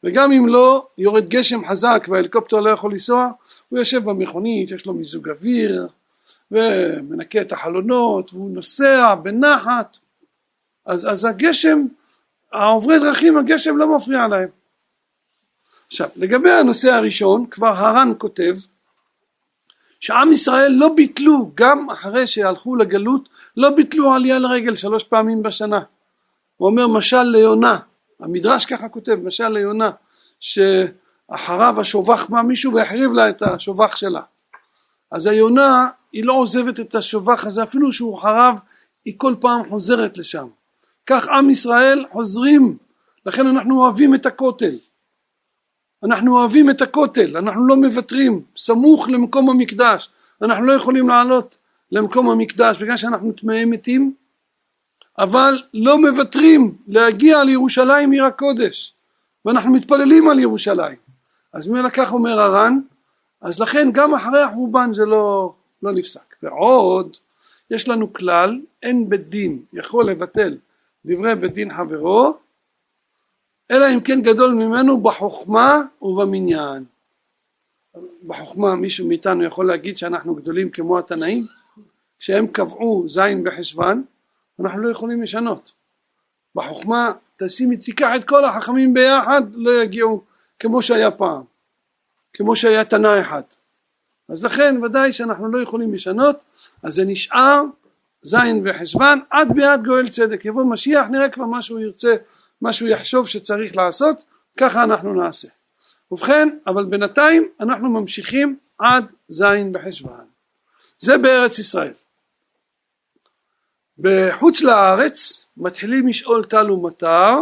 [0.05, 3.31] וגם אם לא יורד גשם חזק וההליקופטר לא יכול לנסוע
[3.69, 5.89] הוא יושב במכונית יש לו מיזוג אוויר
[6.55, 9.97] ומנקה את החלונות והוא נוסע בנחת.
[10.87, 11.87] אז, אז הגשם
[12.53, 14.49] העוברי דרכים הגשם לא מפריע להם.
[15.87, 18.55] עכשיו לגבי הנושא הראשון כבר הר"ן כותב
[20.01, 25.81] שעם ישראל לא ביטלו גם אחרי שהלכו לגלות לא ביטלו עלייה לרגל שלוש פעמים בשנה.
[26.57, 27.79] הוא אומר משל ליונה.
[28.21, 29.91] המדרש ככה כותב משל ליונה
[30.41, 34.21] שאחריו השובח בא מישהו והחריב לה את השובח שלה
[35.15, 38.59] אז היונה היא לא עוזבת את השובח הזה אפילו שהוא חרב
[39.05, 40.47] היא כל פעם חוזרת לשם.
[41.07, 42.77] כך עם ישראל חוזרים.
[43.27, 44.79] לכן אנחנו אוהבים את הכותל.
[46.05, 47.37] אנחנו אוהבים את הכותל.
[47.37, 48.43] אנחנו לא מוותרים.
[48.57, 50.09] סמוך למקום המקדש.
[50.43, 51.59] אנחנו לא יכולים לעלות
[51.93, 54.15] למקום המקדש בגלל שאנחנו טמאי מתים.
[55.19, 58.93] אבל לא מוותרים להגיע לירושלים עיר הקודש.
[59.45, 60.97] ואנחנו מתפללים על ירושלים.
[61.53, 62.81] אז לקח אומר הר"ן
[63.45, 65.53] אז לכן גם אחרי החורבן זה לא,
[65.83, 66.35] לא נפסק.
[66.43, 67.17] ועוד
[67.71, 70.57] יש לנו כלל אין בית דין יכול לבטל
[71.05, 72.39] דברי בית דין חברו
[73.71, 76.85] אלא אם כן גדול ממנו בחוכמה ובמניין.
[78.27, 81.47] בחוכמה מישהו מאיתנו יכול להגיד שאנחנו גדולים כמו התנאים?
[82.19, 84.05] כשהם קבעו זין בחשוון
[84.61, 85.73] אנחנו לא יכולים לשנות.
[86.55, 90.23] בחוכמה תשימי תיקח את כל החכמים ביחד לא יגיעו
[90.59, 91.54] כמו שהיה פעם
[92.35, 93.43] כמו שהיה תנא אחד.
[94.29, 96.37] אז לכן ודאי שאנחנו לא יכולים לשנות
[96.83, 97.63] אז זה נשאר
[98.23, 100.45] זין וחשוון עד ביד גואל צדק.
[100.45, 102.15] יבוא משיח נראה כבר מה שהוא ירצה
[102.61, 104.25] מה שהוא יחשוב שצריך לעשות
[104.57, 105.49] ככה אנחנו נעשה.
[106.11, 110.25] ובכן אבל בינתיים אנחנו ממשיכים עד זין בחשוון
[110.99, 111.93] זה בארץ ישראל.
[113.99, 117.35] בחוץ לארץ מתחילים לשאול טל ומטר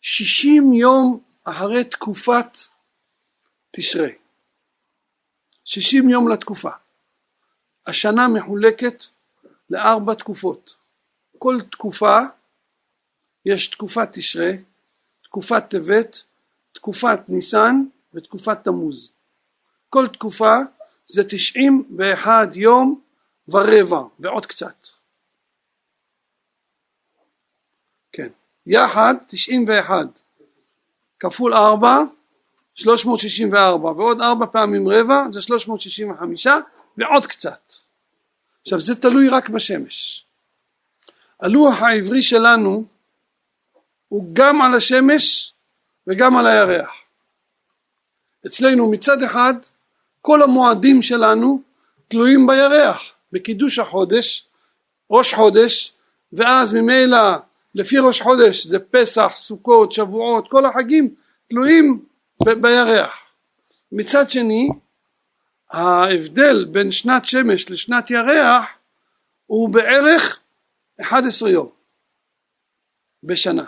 [0.00, 2.58] שישים יום אחרי תקופת
[3.76, 4.14] תשרי
[5.64, 6.70] שישים יום לתקופה.
[7.86, 9.04] השנה מחולקת
[9.70, 10.76] לארבע תקופות.
[11.38, 12.18] כל תקופה
[13.44, 14.62] יש תקופת תשרי,
[15.22, 16.22] תקופת טבת,
[16.72, 17.84] תקופת ניסן
[18.14, 19.12] ותקופת תמוז.
[19.90, 20.54] כל תקופה
[21.06, 23.00] זה תשעים ואחד יום
[23.48, 24.86] ורבע ועוד קצת.
[28.12, 28.28] כן.
[28.66, 30.06] יחד תשעים ואחד
[31.20, 31.98] כפול ארבע
[32.74, 36.58] שלוש מאות שישים וארבע ועוד ארבע פעמים רבע זה שלוש מאות שישים וחמישה
[36.98, 37.72] ועוד קצת.
[38.62, 40.24] עכשיו זה תלוי רק בשמש.
[41.40, 42.84] הלוח העברי שלנו
[44.08, 45.52] הוא גם על השמש
[46.06, 46.90] וגם על הירח.
[48.46, 49.54] אצלנו מצד אחד
[50.20, 51.62] כל המועדים שלנו
[52.08, 54.46] תלויים בירח בקידוש החודש
[55.10, 55.92] ראש חודש
[56.32, 57.18] ואז ממילא
[57.74, 61.14] לפי ראש חודש זה פסח, סוכות, שבועות, כל החגים
[61.50, 62.04] תלויים
[62.42, 63.14] בירח.
[63.92, 64.68] מצד שני
[65.70, 68.68] ההבדל בין שנת שמש לשנת ירח
[69.46, 70.40] הוא בערך
[71.00, 71.68] 11 יום
[73.22, 73.64] בשנה.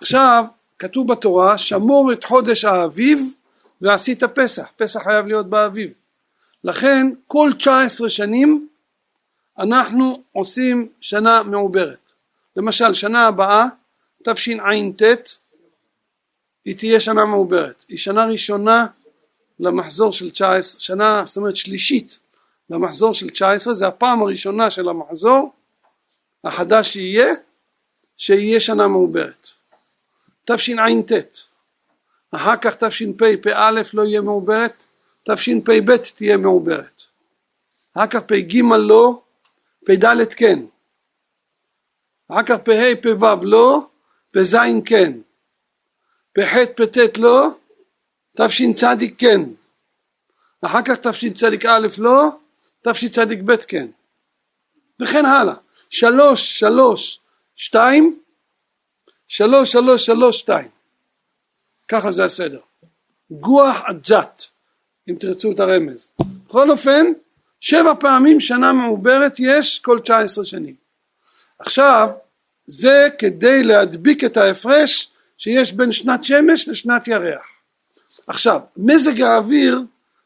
[0.00, 0.44] עכשיו
[0.78, 3.20] כתוב בתורה שמור את חודש האביב
[3.80, 5.92] ועשית פסח, פסח חייב להיות באביב.
[6.64, 8.68] לכן כל 19 שנים
[9.58, 12.12] אנחנו עושים שנה מעוברת.
[12.56, 13.66] למשל שנה הבאה
[14.24, 15.02] תשע"ט
[16.64, 18.86] היא תהיה שנה מעוברת, היא שנה ראשונה
[19.60, 22.18] למחזור של 19, שנה זאת אומרת שלישית
[22.70, 25.52] למחזור של 19, זה הפעם הראשונה של המחזור
[26.44, 27.34] החדש שיהיה,
[28.16, 29.48] שיהיה שנה מעוברת.
[30.44, 31.12] תשע"ט,
[32.30, 34.84] אחר כך תשפ"א לא יהיה מעוברת,
[35.24, 37.02] תשפ"ב תהיה מעוברת,
[37.94, 39.22] אחר כך פ"ג לא,
[39.86, 40.58] פ"ד כן,
[42.28, 43.86] אחר כך פ"ה פ"ו לא,
[44.30, 45.12] פ"ז כן,
[46.34, 47.48] פ"ח פ"ט לא,
[48.36, 48.84] תשצ
[49.18, 49.40] כן,
[50.62, 52.28] אחר כך תשצ"א לא,
[52.88, 53.86] תשצ"ב כן,
[55.02, 55.54] וכן הלאה,
[55.90, 57.20] שלוש שלוש
[57.56, 58.20] שתיים,
[59.28, 60.68] שלוש שלוש שלוש שתיים,
[61.88, 62.60] ככה זה הסדר,
[63.30, 64.44] גוח עג'ת,
[65.10, 66.10] אם תרצו את הרמז,
[66.46, 67.06] בכל אופן
[67.60, 70.74] שבע פעמים שנה מעוברת יש כל תשע עשרה שנים,
[71.58, 72.08] עכשיו
[72.66, 77.46] זה כדי להדביק את ההפרש שיש בין שנת שמש לשנת ירח.
[78.26, 79.82] עכשיו, מזג האוויר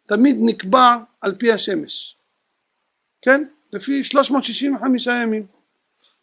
[0.06, 2.16] תמיד נקבע על פי השמש,
[3.22, 3.44] כן?
[3.72, 5.46] לפי 365 ימים.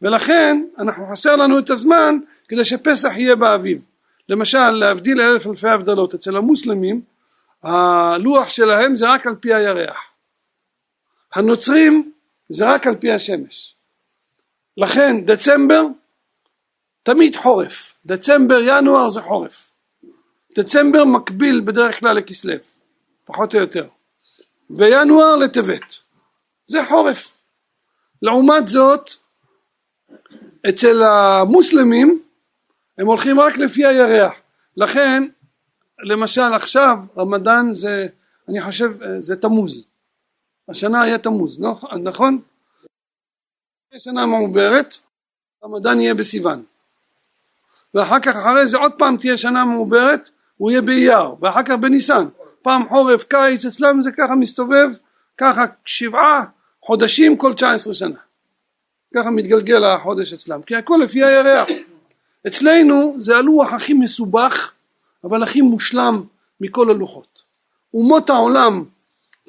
[0.02, 2.18] ולכן אנחנו חסר לנו את הזמן
[2.48, 3.88] כדי שפסח יהיה באביב.
[4.30, 7.02] למשל, להבדיל אלף אלפי הבדלות, אצל המוסלמים
[7.64, 9.98] הלוח שלהם זה רק על פי הירח.
[11.34, 12.12] הנוצרים
[12.50, 13.76] זה רק על פי השמש.
[14.78, 15.82] לכן דצמבר
[17.04, 19.72] תמיד חורף, דצמבר ינואר זה חורף,
[20.58, 22.54] דצמבר מקביל בדרך כלל לכסלו,
[23.26, 23.88] פחות או יותר,
[24.70, 25.94] וינואר לטבת,
[26.66, 27.34] זה חורף.
[28.22, 29.10] לעומת זאת
[30.70, 32.24] אצל המוסלמים
[32.98, 34.34] הם הולכים רק לפי הירח,
[34.78, 35.28] לכן
[36.00, 38.08] למשל עכשיו רמדאן זה
[38.50, 39.86] אני חושב זה תמוז,
[40.70, 41.62] השנה היה תמוז,
[42.04, 42.42] נכון?
[43.98, 44.96] שנה מעוברת,
[45.64, 46.64] רמדאן יהיה בסיוון
[47.96, 51.36] ואחר כך אחרי זה עוד פעם תהיה שנה מעוברת הוא יהיה באייר.
[51.42, 52.28] ואחר כך בניסן.
[52.62, 54.88] פעם חורף קיץ אצלם זה ככה מסתובב
[55.38, 56.44] ככה שבעה
[56.82, 58.20] חודשים כל תשע עשרה שנה.
[59.16, 61.68] ככה מתגלגל החודש אצלם כי הכל לפי הירח.
[62.48, 64.72] אצלנו זה הלוח הכי מסובך
[65.24, 66.24] אבל הכי מושלם
[66.62, 67.44] מכל הלוחות.
[67.94, 68.84] אומות העולם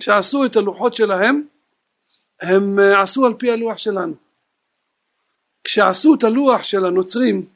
[0.00, 1.42] שעשו את הלוחות שלהם
[2.40, 4.14] הם אה, עשו על פי הלוח שלנו.
[5.64, 7.55] כשעשו את הלוח של הנוצרים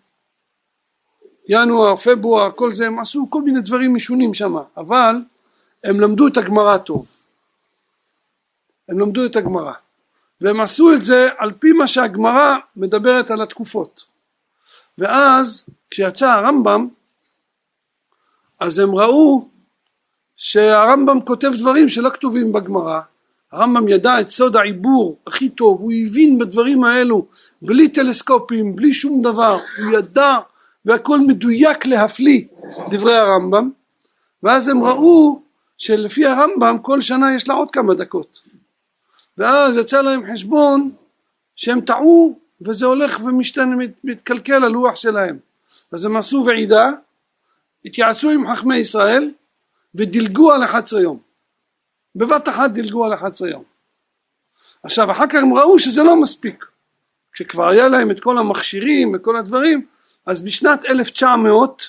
[1.53, 5.17] ינואר, פברואר, כל זה, הם עשו כל מיני דברים משונים שם, אבל
[5.85, 7.07] הם למדו את הגמרא טוב.
[8.89, 9.73] הם למדו את הגמרא.
[10.41, 14.05] והם עשו את זה על פי מה שהגמרא מדברת על התקופות.
[14.99, 16.89] ואז כשיצא הרמב"ם,
[18.61, 19.49] אז הם ראו
[20.37, 23.01] שהרמב"ם כותב דברים שלא כתובים בגמרא.
[23.53, 27.27] הרמב"ם ידע את סוד העיבור הכי טוב, הוא הבין בדברים האלו
[27.63, 30.39] בלי טלסקופים, בלי שום דבר, הוא ידע
[30.85, 32.45] והכל מדויק להפליא
[32.91, 33.71] דברי הרמב"ם
[34.43, 35.43] ואז הם ראו
[35.79, 38.41] שלפי הרמב"ם כל שנה יש לה עוד כמה דקות.
[39.39, 40.91] ואז יצא להם חשבון
[41.57, 43.21] שהם טעו וזה הולך
[44.05, 45.39] מתקלקל הלוח שלהם.
[45.93, 46.91] אז הם עשו ועידה
[47.85, 49.31] התייעצו עם חכמי ישראל
[49.95, 51.19] ודילגו על 11 יום.
[52.17, 53.63] בבת אחת דילגו על 11 יום.
[54.83, 56.65] עכשיו אחר כך הם ראו שזה לא מספיק.
[57.33, 59.87] כשכבר היה להם את כל המכשירים וכל הדברים
[60.31, 61.83] אז בשנת 1900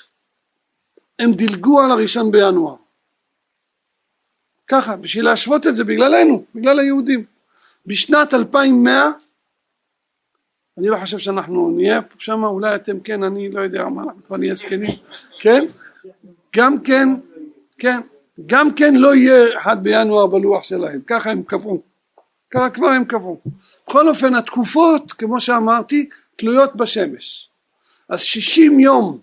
[1.18, 2.74] הם דילגו על הראשון בינואר.
[4.68, 7.24] ככה, בשביל להשוות את זה בגללנו, בגלל היהודים.
[7.86, 9.10] בשנת 2100,
[10.78, 14.36] אני לא חושב שאנחנו נהיה שם, אולי אתם כן, אני לא יודע מה, אנחנו כבר
[14.36, 14.96] נהיה זקנים,
[15.40, 15.64] כן?
[16.56, 17.08] גם כן,
[17.78, 18.00] כן,
[18.46, 21.82] גם כן לא יהיה אחד בינואר בלוח שלהם, ככה הם קבעו,
[22.50, 23.40] ככה כבר הם קבעו.
[23.86, 27.51] בכל אופן התקופות, כמו שאמרתי, תלויות בשמש.
[28.12, 29.18] אז שישים יום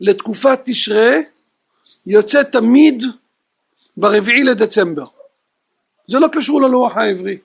[0.00, 1.12] לתקופת תשרה
[2.06, 3.04] יוצא תמיד
[3.96, 5.06] ברביעי לדצמבר.
[6.08, 7.38] זה לא קשור ללוח העברי.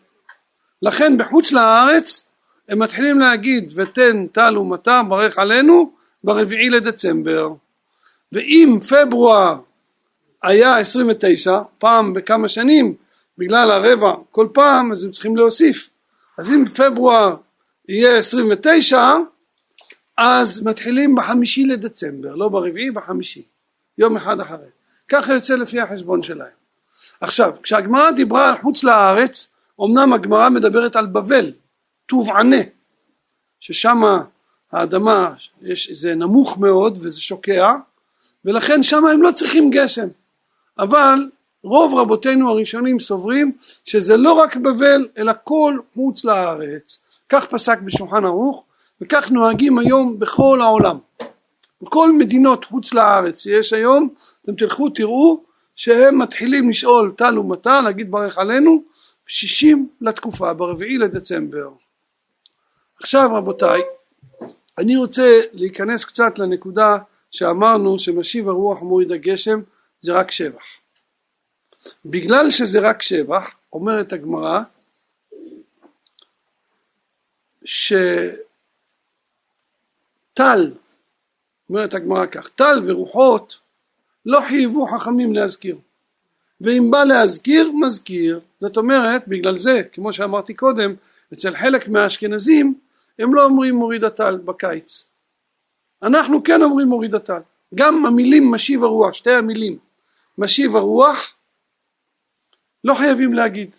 [0.82, 2.26] לכן בחוץ לארץ
[2.70, 5.92] הם מתחילים להגיד ותן טל ומטר ברך עלינו
[6.24, 7.50] ברביעי לדצמבר.
[8.32, 9.60] ואם פברואר
[10.44, 12.96] היה 29 פעם בכמה שנים
[13.38, 15.90] בגלל הרבע כל פעם אז הם צריכים להוסיף
[16.38, 17.36] אז אם פברואר
[17.90, 19.18] יהיה 29
[20.18, 23.44] אז מתחילים בחמישי לדצמבר, לא ברביעי, בחמישי,
[23.98, 24.68] יום אחד אחרי.
[25.08, 26.62] ככה יוצא לפי החשבון שלהם.
[27.22, 29.48] עכשיו כשהגמרא דיברה על חוץ לארץ
[29.82, 31.52] אמנם הגמרא מדברת על בבל
[32.06, 32.62] טוב ענה
[33.60, 34.02] ששם
[34.72, 37.72] האדמה יש, זה נמוך מאוד וזה שוקע
[38.46, 40.08] ולכן שם הם לא צריכים גשם
[40.80, 41.30] אבל
[41.64, 43.52] רוב רבותינו הראשונים סוברים
[43.86, 48.64] שזה לא רק בבל אלא כל חוץ לארץ כך פסק בשולחן ערוך
[49.02, 50.98] וכך נוהגים היום בכל העולם.
[51.82, 55.44] בכל מדינות חוץ לארץ שיש היום אתם תלכו תראו
[55.76, 58.84] שהם מתחילים לשאול טל ומטה להגיד ברך עלינו
[59.28, 61.70] שישים לתקופה ברביעי לדצמבר.
[63.00, 63.82] עכשיו רבותיי
[64.78, 66.98] אני רוצה להיכנס קצת לנקודה
[67.32, 69.62] שאמרנו שמשיב הרוח מוריד הגשם
[70.02, 70.64] זה רק שבח.
[72.06, 74.62] בגלל שזה רק שבח אומרת הגמרא
[80.32, 80.72] שטל
[81.70, 83.60] אומרת הגמרא כך טל ורוחות
[84.26, 85.78] לא חייבו חכמים להזכיר.
[86.62, 88.40] ואם בא להזכיר מזכיר.
[88.60, 90.96] זאת אומרת בגלל זה כמו שאמרתי קודם
[91.34, 92.80] אצל חלק מהאשכנזים
[93.20, 95.08] הם לא אומרים מוריד הטל בקיץ.
[96.04, 97.42] אנחנו כן אומרים מוריד הטל.
[97.76, 99.78] גם המילים משיב הרוח שתי המילים
[100.38, 101.34] משיב הרוח
[102.84, 103.70] לא חייבים להגיד.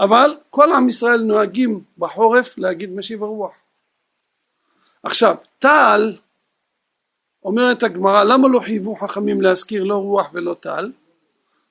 [0.00, 3.52] אבל כל עם ישראל נוהגים בחורף להגיד משיב הרוח
[5.06, 6.16] עכשיו טל
[7.44, 10.92] אומרת הגמרא למה לא חייבו חכמים להזכיר לא רוח ולא טל?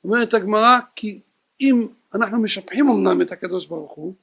[0.03, 1.19] אומרת הגמרא כי
[1.61, 4.13] אם אנחנו משבחים אמנם את הקדוש ברוך הוא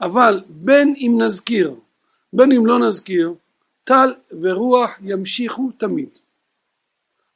[0.00, 1.74] אבל בין אם נזכיר
[2.32, 3.34] בין אם לא נזכיר
[3.84, 6.08] טל ורוח ימשיכו תמיד.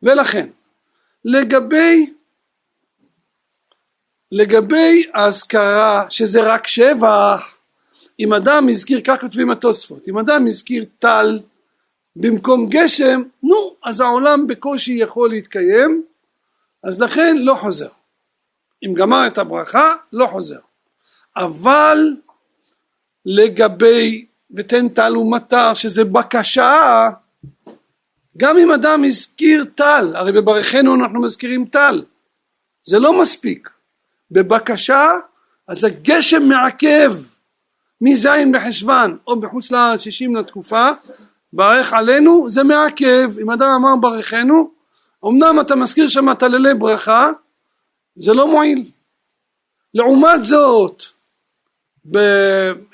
[0.03, 0.49] ולכן
[1.25, 2.13] לגבי
[4.33, 7.56] לגבי האזכרה שזה רק שבח
[8.21, 11.41] אם אדם הזכיר כך כותבים התוספות אם אדם הזכיר טל
[12.17, 16.03] במקום גשם נו אז העולם בקושי יכול להתקיים
[16.83, 17.89] אז לכן לא חוזר.
[18.85, 20.59] אם גמר את הברכה לא חוזר.
[21.37, 22.17] אבל
[23.27, 24.27] לגבי
[24.57, 27.09] ותן טל ומטר שזה בקשה
[28.37, 32.05] גם אם אדם הזכיר טל הרי בברכנו אנחנו מזכירים טל
[32.85, 33.71] זה לא מספיק.
[34.31, 35.11] בבקשה
[35.69, 37.15] אז הגשם מעכב
[38.01, 40.91] מז' בחשוון או בחוץ לארץ שישים לתקופה
[41.53, 43.39] ברך עלינו זה מעכב.
[43.43, 44.71] אם אדם אמר ברכנו
[45.27, 47.31] אמנם אתה מזכיר שם טללי ברכה
[48.17, 48.91] זה לא מועיל.
[49.95, 51.03] לעומת זאת
[52.11, 52.19] ב...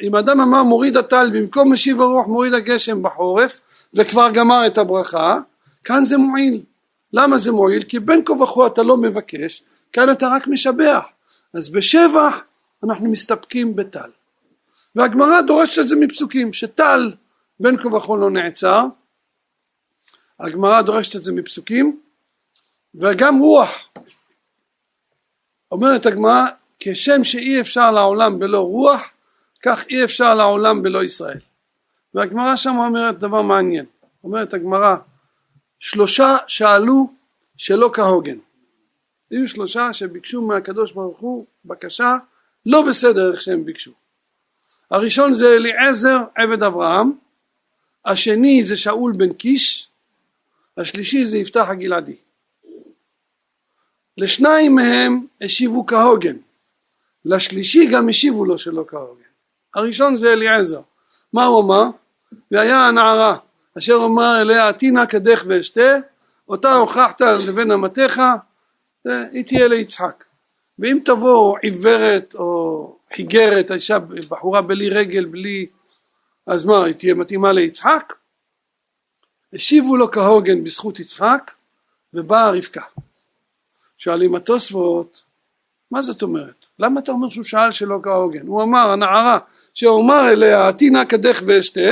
[0.03, 3.61] אם אדם אמר מוריד הטל במקום משיב הרוח מוריד הגשם בחורף
[3.95, 5.39] וכבר גמר את הברכה
[5.85, 6.63] כאן זה מועיל.
[7.13, 7.83] למה זה מועיל?
[7.83, 9.63] כי בין כה וכה אתה לא מבקש
[9.93, 11.05] כאן אתה רק משבח.
[11.55, 12.41] אז בשבח
[12.85, 14.11] אנחנו מסתפקים בטל
[14.97, 17.13] והגמרא דורשת את זה מפסוקים שטל
[17.61, 18.87] בין כה וכה לא נעצר.
[20.41, 22.01] הגמרא דורשת את זה מפסוקים
[22.95, 23.89] וגם רוח.
[25.73, 26.47] אומרת הגמרא
[26.81, 29.13] כשם שאי אפשר לעולם בלא רוח
[29.63, 31.39] כך אי אפשר לעולם בלא ישראל.
[32.15, 33.87] והגמרא שם אומרת דבר מעניין.
[34.25, 34.97] אומרת הגמרא
[35.81, 37.13] שלושה שאלו
[37.57, 38.39] שלא כהוגן.
[39.31, 42.17] היו שלושה שביקשו מהקדוש ברוך הוא בקשה
[42.67, 43.91] לא בסדר איך שהם ביקשו
[44.93, 47.13] הראשון זה אליעזר עבד אברהם
[48.05, 49.89] השני זה שאול בן קיש
[50.77, 52.17] השלישי זה יפתח הגלעדי.
[54.17, 56.37] לשניים מהם השיבו כהוגן
[57.25, 59.23] לשלישי גם השיבו לו שלא כהוגן.
[59.75, 60.81] הראשון זה אליעזר.
[61.33, 61.85] מה הוא אמר?
[62.51, 63.37] והיה הנערה
[63.79, 65.97] אשר אמר אליה עתינא קדך ואשתה
[66.49, 68.21] אותה הוכחת לבן אמתיך
[69.05, 70.25] היא תהיה ליצחק.
[70.79, 73.99] ואם תבוא עיוורת או חיגרת אישה
[74.29, 75.67] בחורה בלי רגל בלי
[76.47, 78.13] אז מה היא תהיה מתאימה ליצחק?
[79.53, 81.51] השיבו לו כהוגן בזכות יצחק
[82.15, 82.83] ובאה רבקה.
[83.99, 85.23] שואלים התוספות
[85.91, 86.65] מה זאת אומרת?
[86.79, 88.47] למה אתה אומר שהוא שאל שלא כהוגן?
[88.47, 89.39] הוא אמר הנערה
[89.75, 91.91] שאומר אליה עתינא קדך ואשתה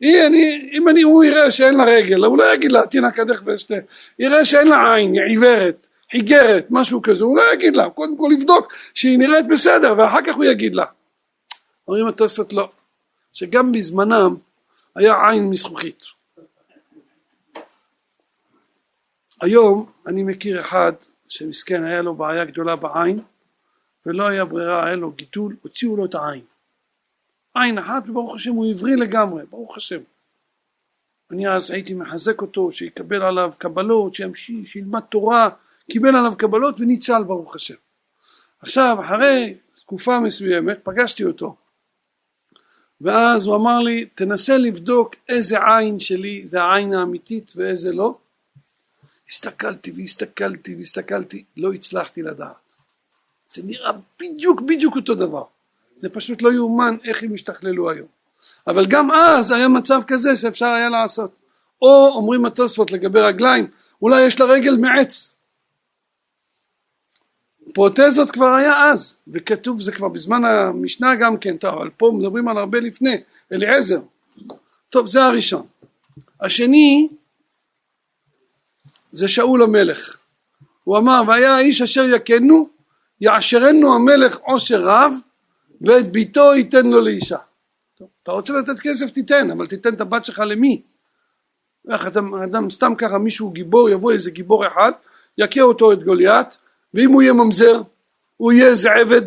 [0.00, 3.42] היא, אני, אם אני, הוא יראה שאין לה רגל, הוא לא יגיד לה עתינא קדך
[3.44, 3.74] ואשתה,
[4.18, 8.28] יראה שאין לה עין, היא עיוורת, חיגרת, משהו כזה, הוא לא יגיד לה, קודם כל
[8.38, 10.84] יבדוק שהיא נראית בסדר ואחר כך הוא יגיד לה.
[11.88, 12.70] אומרים התוספות לא,
[13.32, 14.36] שגם בזמנם
[14.94, 16.02] היה עין מזכוכית.
[19.40, 20.92] היום אני מכיר אחד
[21.28, 23.20] שמסכן היה לו בעיה גדולה בעין
[24.06, 26.42] ולא היה ברירה, היה לו גידול, הוציאו לו את העין.
[27.54, 30.00] עין אחת וברוך השם הוא עברי לגמרי, ברוך השם.
[31.30, 35.48] אני אז הייתי מחזק אותו שיקבל עליו קבלות, שימשיך, שילמד תורה,
[35.90, 37.74] קיבל עליו קבלות וניצל ברוך השם.
[38.60, 41.56] עכשיו אחרי תקופה מסוימת פגשתי אותו
[43.00, 48.18] ואז הוא אמר לי תנסה לבדוק איזה עין שלי זה העין האמיתית ואיזה לא
[49.30, 52.74] הסתכלתי והסתכלתי והסתכלתי, לא הצלחתי לדעת.
[53.50, 55.44] זה נראה בדיוק בדיוק אותו דבר.
[56.00, 58.06] זה פשוט לא יאומן איך הם השתכללו היום.
[58.66, 61.30] אבל גם אז היה מצב כזה שאפשר היה לעשות.
[61.82, 63.66] או אומרים התוספות לגבי רגליים,
[64.02, 65.34] אולי יש לה רגל מעץ.
[67.74, 72.48] פרוטזות כבר היה אז, וכתוב זה כבר בזמן המשנה גם כן, טוב, אבל פה מדברים
[72.48, 73.16] על הרבה לפני,
[73.52, 74.00] אליעזר.
[74.88, 75.66] טוב, זה הראשון.
[76.40, 77.08] השני
[79.12, 80.16] זה שאול המלך.
[80.84, 82.68] הוא אמר, והיה האיש אשר יכנו,
[83.20, 85.14] יעשרנו המלך עושר רב,
[85.80, 87.38] ואת ביתו ייתן לו לאישה.
[87.98, 90.82] טוב, אתה רוצה לתת כסף תיתן, אבל תיתן את הבת שלך למי?
[91.90, 94.92] איך אדם, אדם סתם ככה מישהו גיבור, יבוא איזה גיבור אחד,
[95.38, 96.58] יכה אותו את גוליית,
[96.94, 97.82] ואם הוא יהיה ממזר,
[98.36, 99.22] הוא יהיה איזה עבד.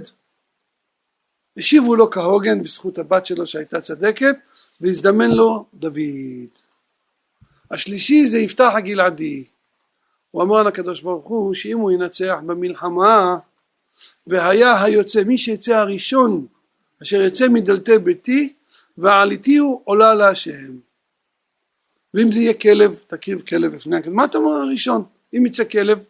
[1.57, 4.35] השיבו לו כהוגן בזכות הבת שלו שהייתה צדקת,
[4.81, 6.49] והזדמן לו דוד.
[7.71, 9.45] השלישי זה יפתח הגלעדי.
[10.31, 13.37] הוא אמר לקדוש ברוך הוא שאם הוא ינצח במלחמה
[14.27, 16.45] והיה היוצא מי שיצא הראשון
[17.03, 18.53] אשר יצא מדלתי ביתי
[18.97, 20.75] ועליתי הוא עולה להשם
[22.13, 25.03] ואם זה יהיה כלב תקריב כלב לפני הכלב מה אתה אומר הראשון
[25.33, 26.05] אם יצא כלב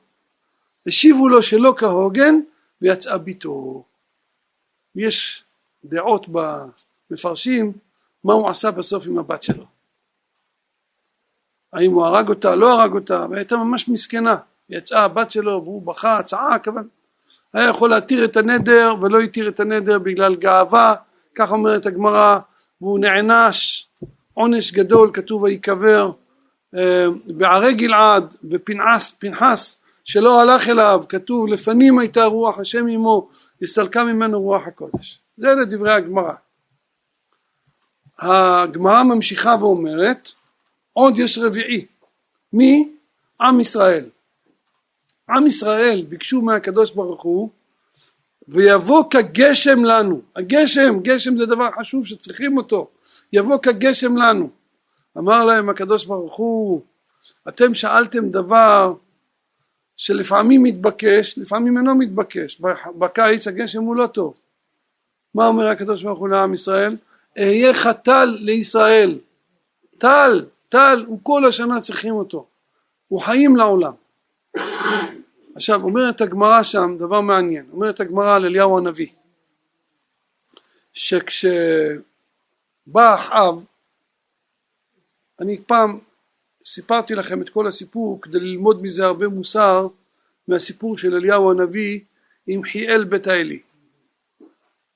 [0.90, 2.36] השיבו לו שלא כהוגן
[2.82, 3.84] ויצאה ביתו.
[4.96, 5.44] יש
[5.86, 7.74] דעות במפרשים
[8.24, 9.66] מה הוא עשה בסוף עם הבת שלו?
[11.74, 14.36] האם הוא הרג אותה, לא הרג אותה, והייתה ממש מסכנה.
[14.70, 16.84] יצאה הבת שלו והוא בכה, צעק, אבל
[17.54, 20.96] היה יכול להתיר את הנדר ולא התיר את הנדר בגלל גאווה,
[21.36, 22.40] כך אומרת הגמרא,
[22.82, 23.88] והוא נענש.
[24.34, 26.12] עונש גדול, כתוב ויקבר
[26.76, 29.79] אה, בערי גלעד ופנחס פנחס
[30.10, 33.30] שלא הלך אליו, כתוב לפנים הייתה רוח השם עמו,
[33.62, 35.20] הסתלקה ממנו רוח הקודש.
[35.38, 36.34] זה לדברי הגמרא.
[38.20, 40.32] הגמרא ממשיכה ואומרת
[40.94, 41.86] עוד יש רביעי.
[42.54, 42.92] מי?
[43.42, 44.10] עם ישראל.
[45.30, 47.50] עם ישראל ביקשו מהקדוש ברוך הוא
[48.48, 50.22] ויבוא כגשם לנו.
[50.36, 52.88] הגשם, גשם זה דבר חשוב שצריכים אותו.
[53.34, 54.50] יבוא כגשם לנו.
[55.18, 56.82] אמר להם הקדוש ברוך הוא
[57.48, 58.94] אתם שאלתם דבר
[60.00, 62.62] שלפעמים מתבקש, לפעמים אינו מתבקש.
[62.98, 64.34] בקיץ הגשם הוא לא טוב.
[65.36, 66.98] מה אומר הקדוש ברוך הוא לעם ישראל?
[67.38, 69.20] אהיה חתל לישראל.
[69.98, 72.46] טל, טל הוא כל השנה צריכים אותו,
[73.08, 73.94] הוא חיים לעולם.
[75.56, 79.08] עכשיו אומרת הגמרא שם דבר מעניין, אומרת הגמרא על אליהו הנביא
[80.94, 81.96] שכשבא
[83.16, 83.64] אחאב
[85.40, 86.00] אני פעם
[86.66, 89.88] סיפרתי לכם את כל הסיפור כדי ללמוד מזה הרבה מוסר
[90.48, 92.00] מהסיפור של אליהו הנביא
[92.48, 93.60] עם חיאל בית האלי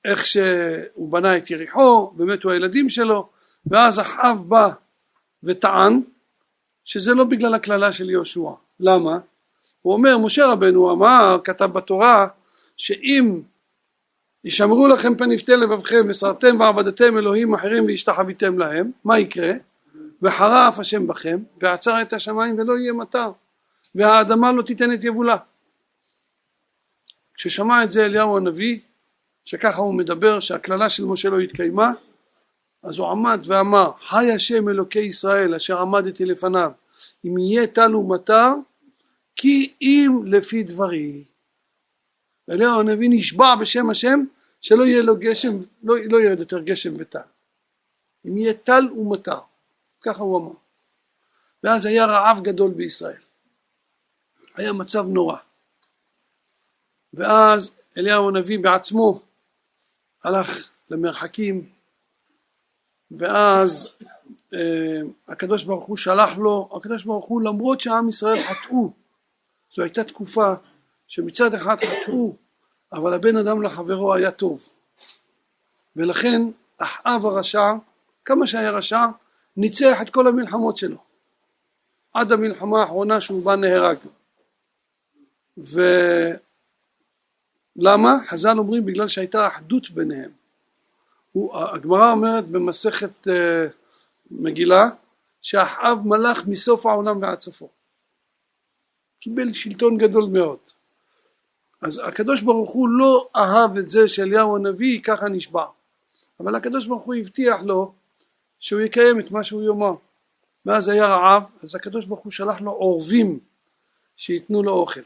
[0.04, 3.28] איך שהוא בנה את יריחו ומתו הילדים שלו
[3.66, 4.70] ואז אחאב בא
[5.42, 6.00] וטען
[6.84, 8.50] שזה לא בגלל הקללה של יהושע.
[8.80, 9.18] למה?
[9.82, 12.26] הוא אומר משה רבנו אמר כתב בתורה
[12.76, 13.40] שאם
[14.44, 19.52] ישמרו לכם פן יפתה לבבכם וסרתם ועבדתם אלוהים אחרים והשתחוויתם להם מה יקרה?
[20.24, 23.30] וחרף השם בכם ועצר את השמיים ולא יהיה מטר
[23.94, 25.36] והאדמה לא תיתן את יבולה.
[27.34, 28.78] כששמע את זה אליהו הנביא
[29.44, 31.92] שככה הוא מדבר שהקללה של משה לא התקיימה
[32.82, 36.72] אז הוא עמד ואמר חי השם אלוקי ישראל אשר עמדתי לפניו
[37.24, 38.52] אם יהיה טל ומטר
[39.36, 41.24] כי אם לפי דברי.
[42.48, 44.24] ואליהו הנביא נשבע בשם השם
[44.60, 47.18] שלא יהיה לו גשם לא, לא ירד יותר גשם וטל
[48.26, 49.38] אם יהיה טל ומטר
[50.04, 50.54] ככה הוא אמר.
[51.64, 53.20] ואז היה רעב גדול בישראל.
[54.54, 55.36] היה מצב נורא.
[57.14, 59.20] ואז אליהו הנביא בעצמו
[60.24, 61.68] הלך למרחקים
[63.10, 63.88] ואז
[64.54, 68.92] אה, הקדוש ברוך הוא שלח לו, הקדוש ברוך הוא למרות שעם ישראל חטאו,
[69.72, 70.52] זו הייתה תקופה
[71.06, 72.36] שמצד אחד חטאו,
[72.92, 74.68] אבל הבן אדם לחברו היה טוב.
[75.96, 76.42] ולכן
[76.78, 77.72] אחאב הרשע,
[78.24, 79.06] כמה שהיה רשע,
[79.56, 80.96] ניצח את כל המלחמות שלו.
[82.14, 83.96] עד המלחמה האחרונה שהוא בא נהרג.
[87.76, 88.16] ולמה?
[88.26, 90.30] חז"ל אומרים בגלל שהייתה אחדות ביניהם.
[91.52, 93.66] הגמרא אומרת במסכת אה,
[94.30, 94.90] מגילה
[95.42, 97.68] שאחאב מלך מסוף העולם ועד סופו
[99.20, 100.58] קיבל שלטון גדול מאוד
[101.82, 105.64] אז הקדוש ברוך הוא לא אהב את זה שאליהו הנביא ככה נשבע
[106.40, 107.92] אבל הקדוש ברוך הוא הבטיח לו
[108.64, 109.94] שהוא יקיים את מה שהוא יאמר
[110.66, 113.38] ואז היה רעב אז הקדוש ברוך הוא שלח לו עורבים
[114.16, 115.00] שייתנו לו אוכל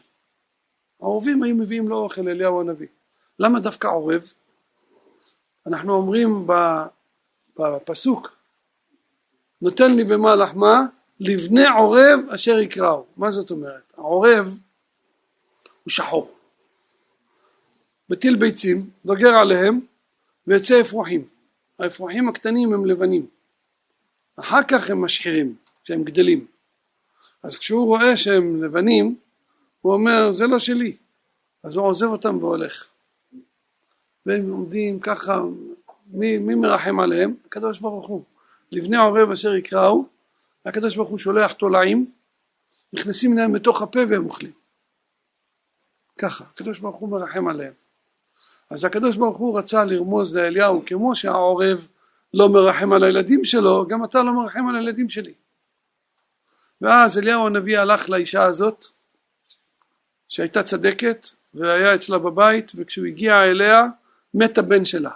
[1.01, 2.87] העורבים היו מביאים לו אוכל לאליהו הנביא
[3.39, 4.33] למה דווקא עורב?
[5.67, 6.47] אנחנו אומרים
[7.57, 8.37] בפסוק
[9.63, 10.87] נותן לי ומה לחמה
[11.21, 13.05] לבני עורב אשר יקראו.
[13.17, 13.93] מה זאת אומרת?
[13.97, 14.59] העורב
[15.83, 16.31] הוא שחור.
[18.11, 19.81] מטיל ביצים, דוגר עליהם
[20.47, 21.29] ויוצא אפרוחים.
[21.79, 23.38] האפרוחים הקטנים הם לבנים.
[24.41, 26.47] אחר כך הם משחירים, כשהם גדלים.
[27.43, 29.17] אז כשהוא רואה שהם לבנים,
[29.81, 30.97] הוא אומר זה לא שלי.
[31.63, 32.85] אז הוא עוזב אותם והולך.
[34.27, 35.41] והם עומדים ככה,
[36.07, 37.35] מי, מי מרחם עליהם?
[37.47, 38.23] הקדוש ברוך הוא.
[38.73, 40.05] לבני עורב אשר יקראו,
[40.65, 42.11] הקדוש ברוך הוא שולח תולעים,
[42.93, 44.53] נכנסים להם בתוך הפה והם אוכלים.
[46.19, 47.73] ככה, הקדוש ברוך הוא מרחם עליהם.
[48.71, 51.89] אז הקדוש ברוך הוא רצה לרמוז לאליהו כמו שהעורב
[52.35, 55.35] לא מרחם על הילדים שלו, גם אתה לא מרחם על הילדים שלי.
[56.81, 58.87] ואז אליהו הנביא הלך לאישה הזאת
[60.29, 63.85] שהייתה צדקת והיה אצלה בבית וכשהוא הגיע אליה
[64.35, 65.11] מת הבן שלה.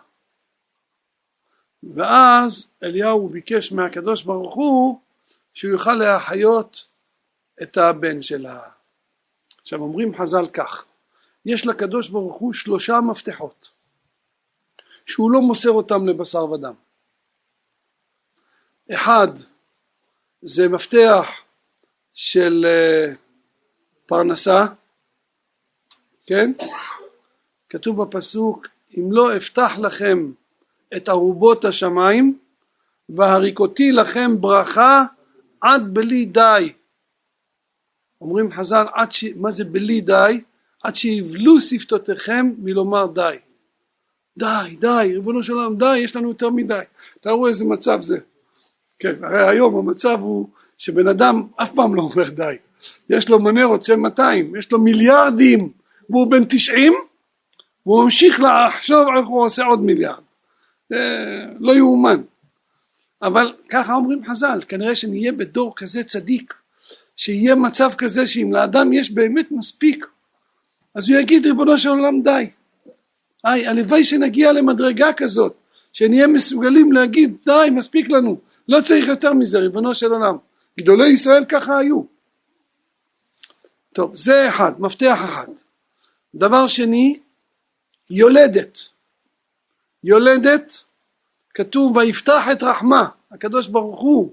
[1.94, 5.00] ואז אליהו ביקש מהקדוש ברוך הוא
[5.54, 6.84] שהוא יוכל להחיות
[7.62, 8.60] את הבן שלה.
[9.60, 10.84] עכשיו אומרים חז"ל כך
[11.46, 13.70] יש לקדוש ברוך הוא שלושה מפתחות
[15.06, 16.74] שהוא לא מוסר אותם לבשר ודם.
[18.90, 19.28] אחד
[20.42, 21.30] זה מפתח
[22.14, 23.12] של אה,
[24.06, 24.66] פרנסה,
[26.26, 26.52] כן?
[27.68, 28.66] כתוב בפסוק
[28.98, 30.32] אם לא אפתח לכם
[30.96, 32.38] את ארובות השמיים
[33.08, 35.04] והריקותי לכם ברכה
[35.60, 36.72] עד בלי די.
[38.20, 39.24] אומרים חז"ל ש...
[39.36, 40.40] מה זה בלי די?
[40.82, 43.36] עד שיבלו שפתותיכם מלומר די.
[44.38, 46.82] די, די, ריבונו של עולם, די, יש לנו יותר מדי.
[47.20, 48.18] תראו איזה מצב זה.
[48.98, 52.56] כן, הרי היום המצב הוא שבן אדם אף פעם לא אומר די.
[53.10, 55.70] יש לו מנה רוצה 200, יש לו מיליארדים,
[56.10, 56.92] והוא בן 90,
[57.86, 60.22] והוא ממשיך לחשוב איך הוא עושה עוד מיליארד.
[60.90, 60.98] זה
[61.60, 62.22] לא יאומן.
[63.22, 66.54] אבל ככה אומרים חז"ל, כנראה שנהיה בדור כזה צדיק,
[67.16, 70.06] שיהיה מצב כזה שאם לאדם יש באמת מספיק,
[70.94, 72.46] אז הוא יגיד ריבונו של עולם די.
[73.44, 75.54] היי, הלוואי שנגיע למדרגה כזאת,
[75.92, 78.38] שנהיה מסוגלים להגיד די, מספיק לנו,
[78.68, 80.36] לא צריך יותר מזה, ריבונו של עולם.
[80.80, 82.02] גדולי ישראל ככה היו.
[83.92, 85.46] טוב, זה אחד, מפתח אחד.
[86.34, 87.20] דבר שני,
[88.10, 88.78] יולדת.
[90.04, 90.84] יולדת,
[91.54, 94.32] כתוב ויפתח את רחמה, הקדוש ברוך הוא,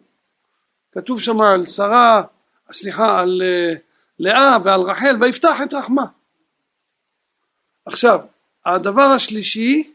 [0.92, 2.24] כתוב שם על שרה,
[2.72, 3.78] סליחה, על uh,
[4.20, 6.06] לאה ועל רחל, ויפתח את רחמה.
[7.86, 8.20] עכשיו,
[8.66, 9.94] הדבר השלישי,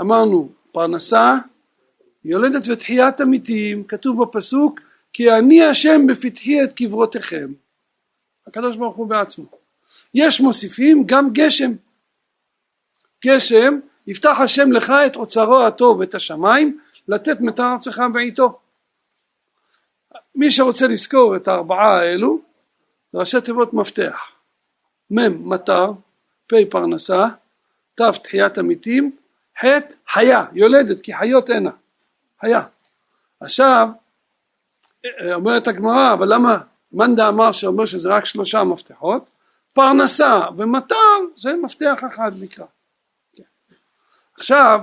[0.00, 1.34] אמרנו, פרנסה,
[2.24, 4.80] יולדת ותחיית המתים, כתוב בפסוק,
[5.12, 7.52] כי אני השם בפתחי את קברותיכם.
[8.46, 9.46] הקדוש ברוך הוא בעצמו.
[10.14, 11.72] יש מוסיפים גם גשם.
[13.26, 18.58] גשם, יפתח השם לך את אוצרו הטוב את השמיים, לתת מטר ארצך בעיתו.
[20.34, 22.38] מי שרוצה לזכור את הארבעה האלו,
[23.14, 24.16] ראשי תיבות מפתח.
[25.10, 25.92] מ' מטר,
[26.46, 27.28] פ' פרנסה,
[27.94, 29.16] ת' תחיית המתים,
[29.60, 29.64] ח'
[30.08, 31.70] חיה, יולדת, כי חיות הנה,
[32.44, 32.62] חיה.
[33.40, 33.88] עכשיו,
[35.34, 36.58] אומרת הגמרא, אבל למה
[36.92, 39.30] מאן אמר שאומר שזה רק שלושה מפתחות?
[39.72, 40.96] פרנסה ומטר
[41.36, 42.64] זה מפתח אחד נקרא.
[43.36, 43.42] כן.
[44.38, 44.80] עכשיו,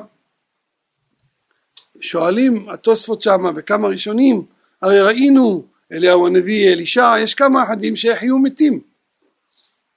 [2.01, 4.45] שואלים התוספות שמה וכמה ראשונים,
[4.81, 8.81] הרי ראינו אליהו הנביא, אלישע, יש כמה אחדים שהחיו מתים.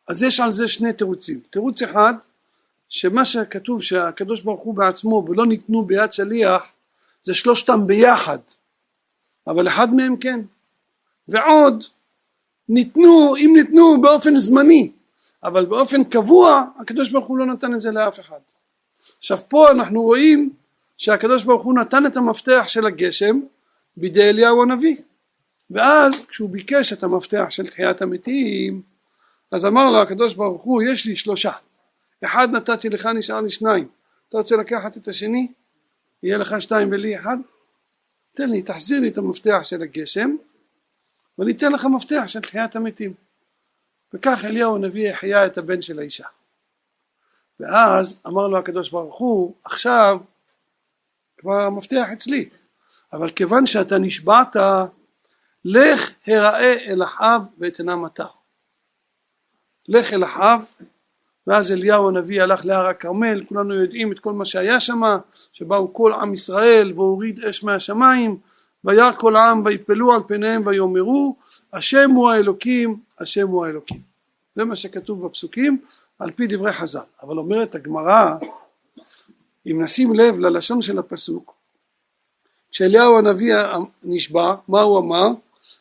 [0.08, 1.40] אז יש על זה שני תירוצים.
[1.50, 2.14] תירוץ אחד,
[2.88, 6.72] שמה שכתוב שהקדוש ברוך הוא בעצמו ולא ניתנו ביד שליח,
[7.24, 8.38] זה שלושתם ביחד.
[9.46, 10.40] אבל אחד מהם כן.
[11.28, 11.84] ועוד,
[12.68, 14.92] ניתנו, אם ניתנו באופן זמני,
[15.44, 18.38] אבל באופן קבוע, הקדוש ברוך הוא לא נתן את זה לאף אחד.
[19.18, 20.52] עכשיו פה אנחנו רואים
[20.98, 23.40] שהקדוש ברוך הוא נתן את המפתח של הגשם
[23.96, 24.96] בידי אליהו הנביא.
[25.70, 28.82] ואז כשהוא ביקש את המפתח של תחיית המתים,
[29.52, 31.52] אז אמר לו הקדוש ברוך הוא, יש לי שלושה.
[32.24, 33.88] אחד נתתי לך, נשאר לי שניים.
[34.28, 35.48] אתה רוצה לקחת את השני?
[36.24, 37.36] יהיה לך שתיים ולי אחד?
[38.36, 40.36] תן לי, תחזיר לי את המפתח של הגשם
[41.38, 43.14] ואני אתן לך מפתח של תחיית המתים.
[44.14, 46.26] וכך אליהו הנביא החיה את הבן של האישה.
[47.60, 50.20] ואז אמר לו הקדוש ברוך הוא, עכשיו
[51.36, 52.48] כבר המפתח אצלי,
[53.12, 54.56] אבל כיוון שאתה נשבעת,
[55.64, 58.26] לך הראה אל אחאב ואתנה מטר.
[59.88, 60.64] לך אל אחאב
[61.46, 65.02] ואז אליהו הנביא הלך להר הכרמל, כולנו יודעים את כל מה שהיה שם,
[65.52, 68.36] שבאו כל עם ישראל והוריד אש מהשמיים,
[68.84, 71.36] וירא כל העם ויפלו על פניהם ויאמרו
[71.72, 74.00] השם הוא האלוקים, השם הוא האלוקים.
[74.56, 75.78] זה מה שכתוב בפסוקים
[76.18, 77.00] על פי דברי חז"ל.
[77.22, 78.36] אבל אומרת הגמרא,
[79.66, 81.54] אם נשים לב ללשון של הפסוק,
[82.72, 83.54] כשאליהו הנביא
[84.02, 85.28] נשבע, מה הוא אמר?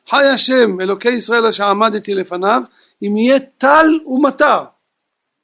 [0.09, 2.61] חי השם אלוקי ישראל אשר עמדתי לפניו
[3.03, 4.64] אם יהיה טל ומטר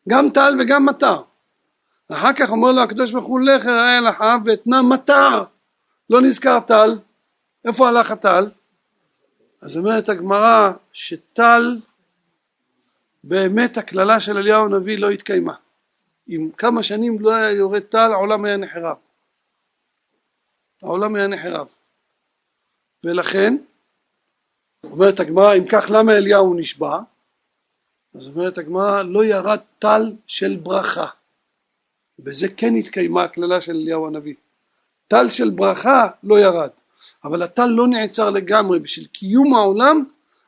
[0.08, 1.22] גם טל וגם מטר.
[2.12, 5.44] אחר כך אומר לו הקדוש ברוך הוא לך אראה לך ואתנה מטר.
[6.10, 7.00] לא נזכר טל.
[7.66, 8.50] איפה הלך הטל?
[9.62, 11.80] אז אומרת הגמרא שטל
[13.24, 15.54] באמת הקללה של אליהו הנביא לא התקיימה.
[16.30, 18.98] אם כמה שנים לא היה יורד טל העולם היה נחרב.
[20.84, 21.68] העולם היה נחרב.
[23.04, 23.58] ולכן
[24.84, 27.00] אומרת הגמרא אם כך למה אליהו נשבע
[28.16, 31.08] אז אומרת הגמרא לא ירד טל של ברכה.
[32.20, 34.34] בזה כן התקיימה הקללה של אליהו הנביא.
[35.08, 36.70] טל של ברכה לא ירד
[37.24, 38.80] אבל הטל לא נעצר לגמרי.
[38.80, 40.04] בשביל קיום העולם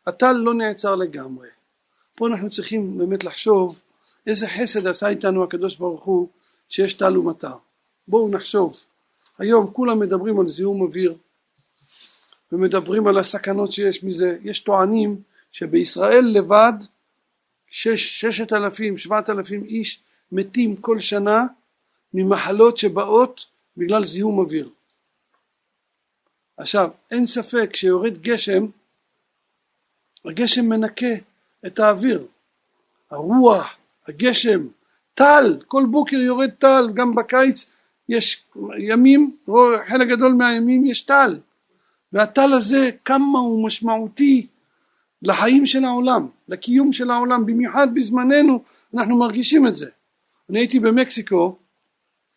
[0.08, 1.48] הטל לא נעצר לגמרי.
[2.16, 3.80] פה אנחנו צריכים באמת לחשוב
[4.28, 6.28] איזה חסד עשה איתנו הקדוש ברוך הוא
[6.70, 7.56] שיש טל ומטר.
[8.08, 8.78] בואו נחשוב.
[9.38, 11.16] היום כולם מדברים על זיהום אוויר
[12.52, 14.38] ומדברים על הסכנות שיש מזה.
[14.44, 16.74] יש טוענים שבישראל לבד
[17.72, 20.00] שש, ששת אלפים שבעת אלפים איש
[20.32, 21.46] מתים כל שנה
[22.14, 23.46] ממחלות שבאות
[23.78, 24.70] בגלל זיהום אוויר.
[26.58, 28.66] עכשיו אין ספק שיורד גשם
[30.26, 31.16] הגשם מנקה
[31.66, 32.26] את האוויר.
[33.12, 33.76] הרוח
[34.08, 34.68] הגשם
[35.14, 37.70] טל כל בוקר יורד טל גם בקיץ
[38.10, 38.44] יש
[38.78, 39.38] ימים
[39.88, 41.40] חלק גדול מהימים יש טל.
[42.14, 44.48] והטל הזה כמה הוא משמעותי
[45.22, 48.64] לחיים של העולם לקיום של העולם במיוחד בזמננו
[48.94, 49.90] אנחנו מרגישים את זה.
[50.50, 51.56] אני הייתי במקסיקו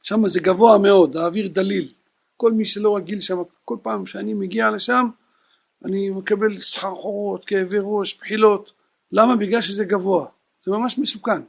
[0.03, 1.89] שם זה גבוה מאוד האוויר דליל.
[2.37, 5.09] כל מי שלא רגיל שם כל פעם שאני מגיע לשם
[5.85, 8.73] אני מקבל סחרחורות כאבי ראש בחילות.
[9.13, 9.37] למה?
[9.37, 10.27] בגלל שזה גבוה.
[10.67, 11.43] זה ממש מסוכן.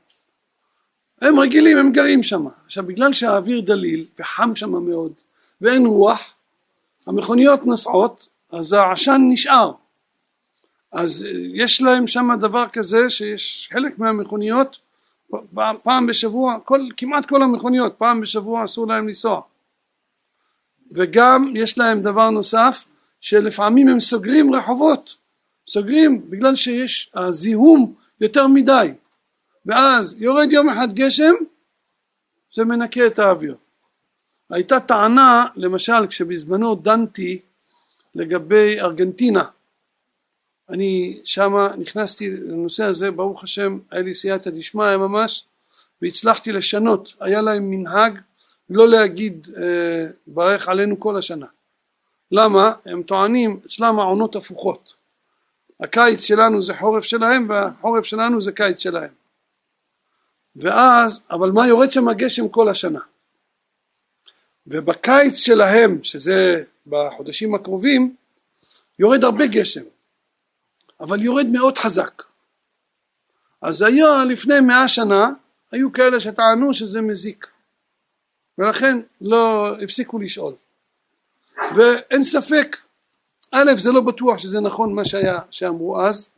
[1.22, 2.48] הם רגילים הם גרים שם.
[2.66, 5.14] עכשיו בגלל שהאוויר דליל וחם שם מאוד
[5.62, 6.34] ואין רוח
[7.08, 9.72] המכוניות נסעות אז העשן נשאר
[10.96, 14.78] אז יש להם שם דבר כזה שיש חלק מהמכוניות
[15.84, 19.42] פעם בשבוע כל, כמעט כל המכוניות פעם בשבוע אסור להם לנסוע.
[20.92, 22.86] וגם יש להם דבר נוסף
[23.22, 25.16] שלפעמים הם סוגרים רחובות.
[25.68, 28.92] סוגרים בגלל שיש הזיהום יותר מדי.
[29.66, 31.34] ואז יורד יום אחד גשם
[32.56, 33.56] זה מנקה את האוויר.
[34.50, 37.40] הייתה טענה למשל כשבזמנו דנתי
[38.16, 39.44] לגבי ארגנטינה
[40.70, 45.46] אני שמה נכנסתי לנושא הזה ברוך השם היה לי סייעתא דשמיא ממש
[46.02, 47.14] והצלחתי לשנות.
[47.20, 48.20] היה להם מנהג
[48.70, 51.46] לא להגיד אה, ברך עלינו כל השנה.
[52.32, 52.74] למה?
[52.86, 54.96] הם טוענים אצלם העונות הפוכות.
[55.80, 59.14] הקיץ שלנו זה חורף שלהם והחורף שלנו זה קיץ שלהם.
[60.56, 63.00] ואז אבל מה יורד שם הגשם כל השנה?
[64.68, 68.16] ובקיץ שלהם שזה בחודשים הקרובים
[69.00, 69.82] יורד הרבה גשם
[71.00, 72.24] אבל יורד מאוד חזק.
[73.62, 75.30] אז היה לפני מאה שנה
[75.72, 77.48] היו כאלה שטענו שזה מזיק.
[78.58, 80.54] ולכן לא הפסיקו לשאול.
[81.76, 82.78] ואין ספק
[83.52, 86.30] א' זה לא בטוח שזה נכון מה שהיה שאמרו אז.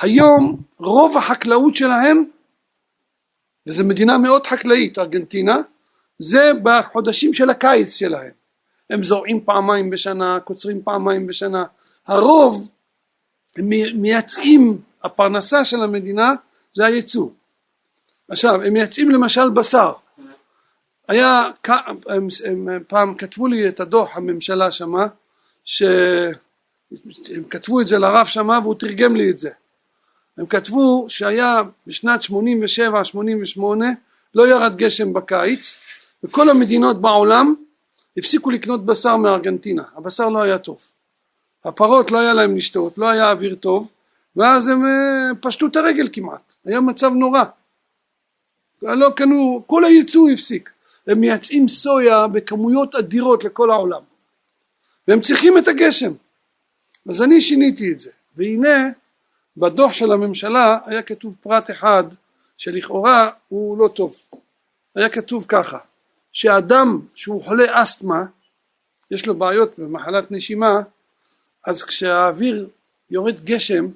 [0.00, 2.24] היום רוב החקלאות שלהם
[3.66, 5.56] וזו מדינה מאוד חקלאית ארגנטינה
[6.18, 8.30] זה בחודשים של הקיץ שלהם.
[8.90, 11.64] הם זורעים פעמיים בשנה קוצרים פעמיים בשנה.
[12.06, 12.68] הרוב
[13.94, 16.34] מייצאים הפרנסה של המדינה
[16.72, 17.28] זה הייצוא.
[18.28, 19.92] עכשיו הם מייצאים למשל בשר.
[21.08, 21.44] היה
[21.86, 22.28] הם, הם,
[22.68, 25.06] הם פעם כתבו לי את הדוח הממשלה שמה
[25.64, 26.32] שהם
[27.50, 29.50] כתבו את זה לרב שמה והוא תרגם לי את זה.
[30.38, 32.30] הם כתבו שהיה בשנת 87-88
[34.34, 35.76] לא ירד גשם בקיץ
[36.24, 37.54] וכל המדינות בעולם
[38.16, 39.82] הפסיקו לקנות בשר מארגנטינה.
[39.96, 40.78] הבשר לא היה טוב
[41.68, 43.90] הפרות לא היה להם לשתות לא היה אוויר טוב
[44.36, 46.54] ואז הם אה, פשטו את הרגל כמעט.
[46.64, 47.44] היה מצב נורא.
[48.82, 50.70] לא קנו כל הייצוא הפסיק.
[51.06, 54.02] הם מייצאים סויה בכמויות אדירות לכל העולם.
[55.08, 56.12] והם צריכים את הגשם.
[57.08, 58.10] אז אני שיניתי את זה.
[58.36, 58.88] והנה
[59.56, 62.04] בדוח של הממשלה היה כתוב פרט אחד
[62.56, 64.16] שלכאורה הוא לא טוב.
[64.94, 65.78] היה כתוב ככה
[66.32, 68.24] שאדם שהוא חולה אסתמה
[69.10, 70.80] יש לו בעיות במחלת נשימה
[71.66, 72.68] אז כשהאוויר
[73.10, 73.86] יורד גשם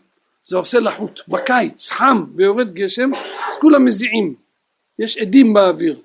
[0.44, 3.10] זה עושה לחות בקיץ חם ויורד גשם
[3.48, 4.34] אז כולם מזיעים
[4.98, 6.00] יש עדים באוויר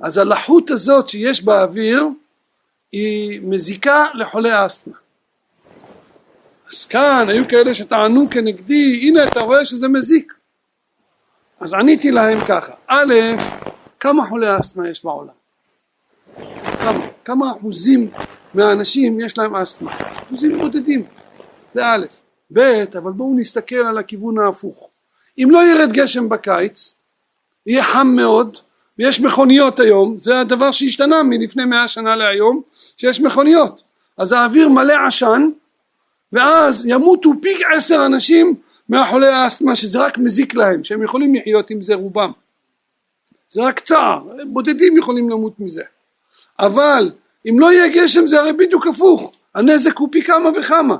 [0.00, 2.06] אז הלחות הזאת שיש באוויר
[2.92, 4.96] היא מזיקה לחולי אסתמה
[6.70, 10.32] אז כאן היו כאלה שטענו כנגדי הנה אתה רואה שזה מזיק
[11.60, 13.14] אז עניתי להם ככה א'
[14.00, 15.34] כמה חולי אסתמה יש בעולם?
[16.80, 17.06] כמה?
[17.24, 18.10] כמה אחוזים
[18.54, 19.92] מהאנשים יש להם אסתמה?
[19.92, 21.04] אחוזים בודדים
[21.74, 22.06] זה א',
[22.52, 22.58] ב',
[22.98, 24.88] אבל בואו נסתכל על הכיוון ההפוך.
[25.38, 26.94] אם לא ירד גשם בקיץ,
[27.66, 28.56] יהיה חם מאוד,
[28.98, 32.62] ויש מכוניות היום, זה הדבר שהשתנה מלפני מאה שנה להיום,
[32.96, 33.82] שיש מכוניות.
[34.18, 35.50] אז האוויר מלא עשן,
[36.32, 38.54] ואז ימותו פי עשר אנשים
[38.88, 42.32] מהחולי האסתמה שזה רק מזיק להם, שהם יכולים לחיות עם זה רובם.
[43.50, 45.82] זה רק צער, בודדים יכולים למות מזה.
[46.58, 47.10] אבל
[47.48, 50.96] אם לא יהיה גשם זה הרי בדיוק הפוך, הנזק הוא פי כמה וכמה.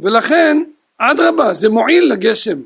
[0.00, 0.62] ולכן
[0.98, 2.58] אדרבה זה מועיל לגשם,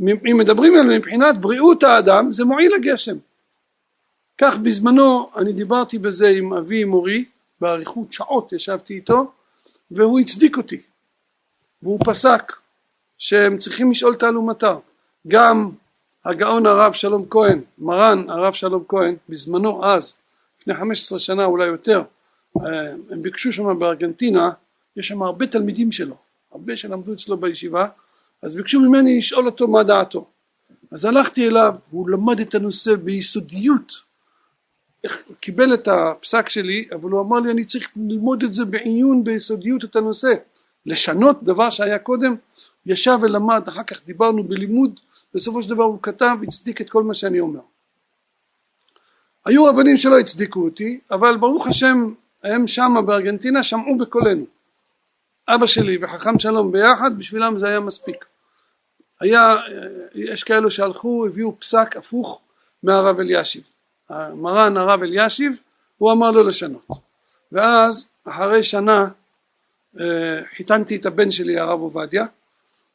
[0.00, 3.16] אם מדברים על מבחינת בריאות האדם זה מועיל לגשם.
[4.38, 7.24] כך בזמנו אני דיברתי בזה עם אבי מורי
[7.60, 9.32] באריכות שעות ישבתי איתו
[9.90, 10.80] והוא הצדיק אותי
[11.82, 12.52] והוא פסק
[13.18, 14.78] שהם צריכים לשאול תעלומתר
[15.28, 15.70] גם
[16.24, 20.14] הגאון הרב שלום כהן מרן הרב שלום כהן בזמנו אז
[20.66, 22.02] לפני 15 שנה אולי יותר
[22.56, 24.50] אה, הם ביקשו שם בארגנטינה
[24.96, 26.16] יש שם הרבה תלמידים שלו
[26.52, 27.88] הרבה שלמדו אצלו בישיבה
[28.42, 30.26] אז ביקשו ממני לשאול אותו מה דעתו.
[30.90, 33.92] אז הלכתי אליו הוא למד את הנושא ביסודיות.
[35.40, 39.84] קיבל את הפסק שלי אבל הוא אמר לי אני צריך ללמוד את זה בעיון ביסודיות
[39.84, 40.34] את הנושא.
[40.86, 42.36] לשנות דבר שהיה קודם
[42.86, 45.00] ישב ולמד אחר כך דיברנו בלימוד
[45.34, 47.60] בסופו של דבר הוא כתב הצדיק את כל מה שאני אומר
[49.46, 52.12] היו רבנים שלא הצדיקו אותי אבל ברוך השם
[52.44, 54.44] הם שמה בארגנטינה שמעו בקולנו.
[55.48, 58.24] אבא שלי וחכם שלום ביחד בשבילם זה היה מספיק.
[59.20, 59.56] היה
[60.14, 62.40] יש כאלו שהלכו הביאו פסק הפוך
[62.82, 63.62] מהרב אלישיב.
[64.10, 65.56] מרן הרב אלישיב
[65.98, 66.86] הוא אמר לו לשנות.
[67.52, 69.08] ואז אחרי שנה
[70.00, 72.26] אה, חיתנתי את הבן שלי הרב עובדיה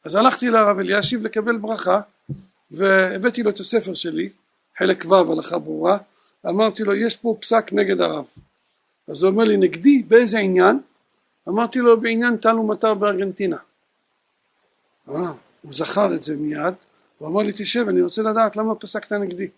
[0.04, 2.00] אז הלכתי לרב אלישיב לקבל ברכה
[2.70, 4.28] והבאתי לו את הספר שלי
[4.78, 5.98] חלק ו' הלכה ברורה
[6.48, 8.24] אמרתי לו יש פה פסק נגד הרב.
[9.08, 10.80] אז הוא אומר לי נגדי באיזה עניין?
[11.48, 13.56] אמרתי לו בעניין טל ומטר בארגנטינה.
[15.08, 15.32] אה,
[15.62, 16.74] הוא זכר את זה מיד.
[17.18, 19.48] הוא אמר לי תשב אני רוצה לדעת למה פסקת נגדי.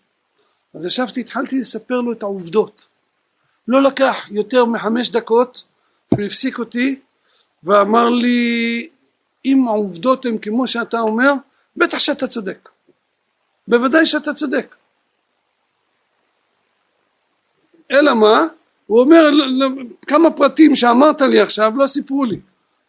[0.73, 2.87] אז ישבתי התחלתי לספר לו את העובדות.
[3.67, 5.63] לא לקח יותר מחמש דקות
[6.09, 6.99] הוא הפסיק אותי
[7.63, 8.89] ואמר לי
[9.45, 11.33] אם העובדות הן כמו שאתה אומר
[11.75, 12.69] בטח שאתה צודק.
[13.67, 14.75] בוודאי שאתה צודק
[17.91, 18.47] אלא מה?
[18.87, 19.29] הוא אומר
[20.07, 22.39] כמה פרטים שאמרת לי עכשיו לא סיפרו לי.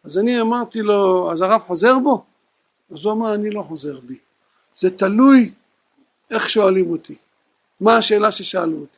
[0.05, 2.25] אז אני אמרתי לו אז הרב חוזר בו?
[2.93, 4.17] אז הוא אמר אני לא חוזר בי.
[4.75, 5.53] זה תלוי
[6.31, 7.15] איך שואלים אותי.
[7.81, 8.97] מה השאלה ששאלו אותי?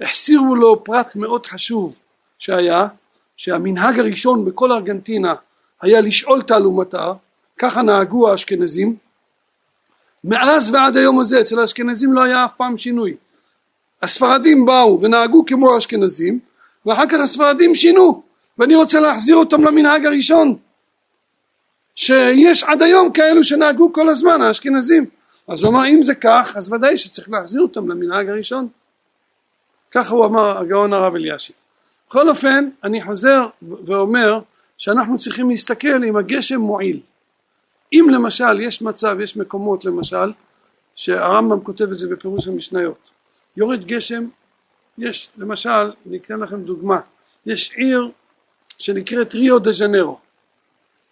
[0.00, 1.94] החסירו לו פרט מאוד חשוב
[2.38, 2.88] שהיה
[3.36, 5.34] שהמנהג הראשון בכל ארגנטינה
[5.80, 7.12] היה לשאול תעלומתה
[7.58, 8.96] ככה נהגו האשכנזים.
[10.24, 13.16] מאז ועד היום הזה אצל האשכנזים לא היה אף פעם שינוי
[14.02, 16.38] הספרדים באו ונהגו כמו האשכנזים
[16.86, 18.22] ואחר כך הספרדים שינו
[18.58, 20.56] ואני רוצה להחזיר אותם למנהג הראשון
[21.94, 25.06] שיש עד היום כאלו שנהגו כל הזמן האשכנזים.
[25.48, 28.68] אז הוא אמר אם זה כך אז ודאי שצריך להחזיר אותם למנהג הראשון.
[29.90, 31.56] ככה הוא אמר הגאון הרב אלישיב.
[32.08, 34.40] בכל אופן אני חוזר ואומר
[34.78, 37.00] שאנחנו צריכים להסתכל אם הגשם מועיל.
[37.92, 40.32] אם למשל יש מצב יש מקומות למשל
[40.94, 43.09] שהרמב"ם כותב את זה בפירוש המשניות
[43.56, 44.24] יורד גשם
[44.98, 47.00] יש למשל אני אתן לכם דוגמה
[47.46, 48.10] יש עיר
[48.78, 50.18] שנקראת ריו דה ז'נרו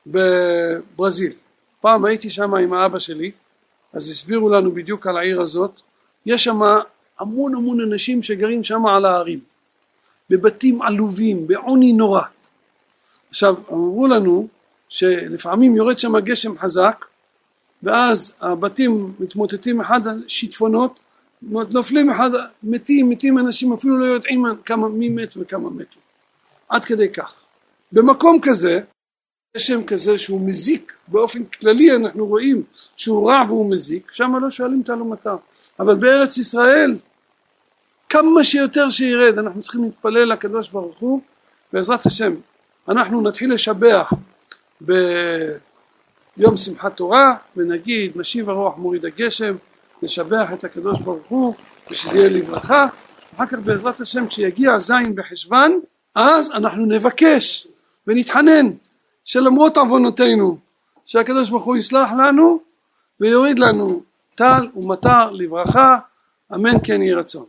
[0.07, 1.33] בברזיל.
[1.81, 3.31] פעם הייתי שם עם האבא שלי
[3.93, 5.81] אז הסבירו לנו בדיוק על העיר הזאת.
[6.27, 6.61] יש שם
[7.19, 9.41] המון המון אנשים שגרים שם על ההרים
[10.31, 12.23] בבתים עלובים בעוני נורא.
[13.31, 14.49] עכשיו אמרו לנו
[14.89, 17.05] שלפעמים יורד שם גשם חזק
[17.83, 20.99] ואז הבתים מתמוטטים אחד על שיטפונות
[21.43, 22.31] נופלים אחד
[22.63, 26.01] מתים מתים אנשים אפילו לא יודעים כמה מי מת וכמה מתו.
[26.69, 27.35] עד כדי כך.
[27.93, 28.81] במקום כזה
[29.57, 30.93] גשם כזה שהוא מזיק.
[31.09, 32.63] באופן כללי אנחנו רואים
[32.97, 35.37] שהוא רע והוא מזיק שם לא שואלים תעלומתה
[35.81, 36.99] אבל בארץ ישראל
[38.09, 41.21] כמה שיותר שירד אנחנו צריכים להתפלל לקדוש ברוך הוא
[41.73, 42.35] בעזרת השם
[42.89, 44.13] אנחנו נתחיל לשבח
[44.81, 49.57] ביום שמחת תורה ונגיד משיב הרוח מוריד הגשם
[50.03, 51.55] נשבח את הקדוש ברוך הוא
[51.91, 52.87] ושזה יהיה לברכה.
[53.37, 55.81] אחר כך בעזרת השם כשיגיע זין בחשוון
[56.15, 57.67] אז אנחנו נבקש
[58.07, 58.71] ונתחנן
[59.25, 60.59] שלמרות עוונותינו
[61.07, 62.61] שהקדוש ברוך הוא יסלח לנו
[63.21, 64.03] ויוריד לנו
[64.35, 65.99] טל ומטר לברכה.
[66.55, 67.45] אמן כן יהי רצון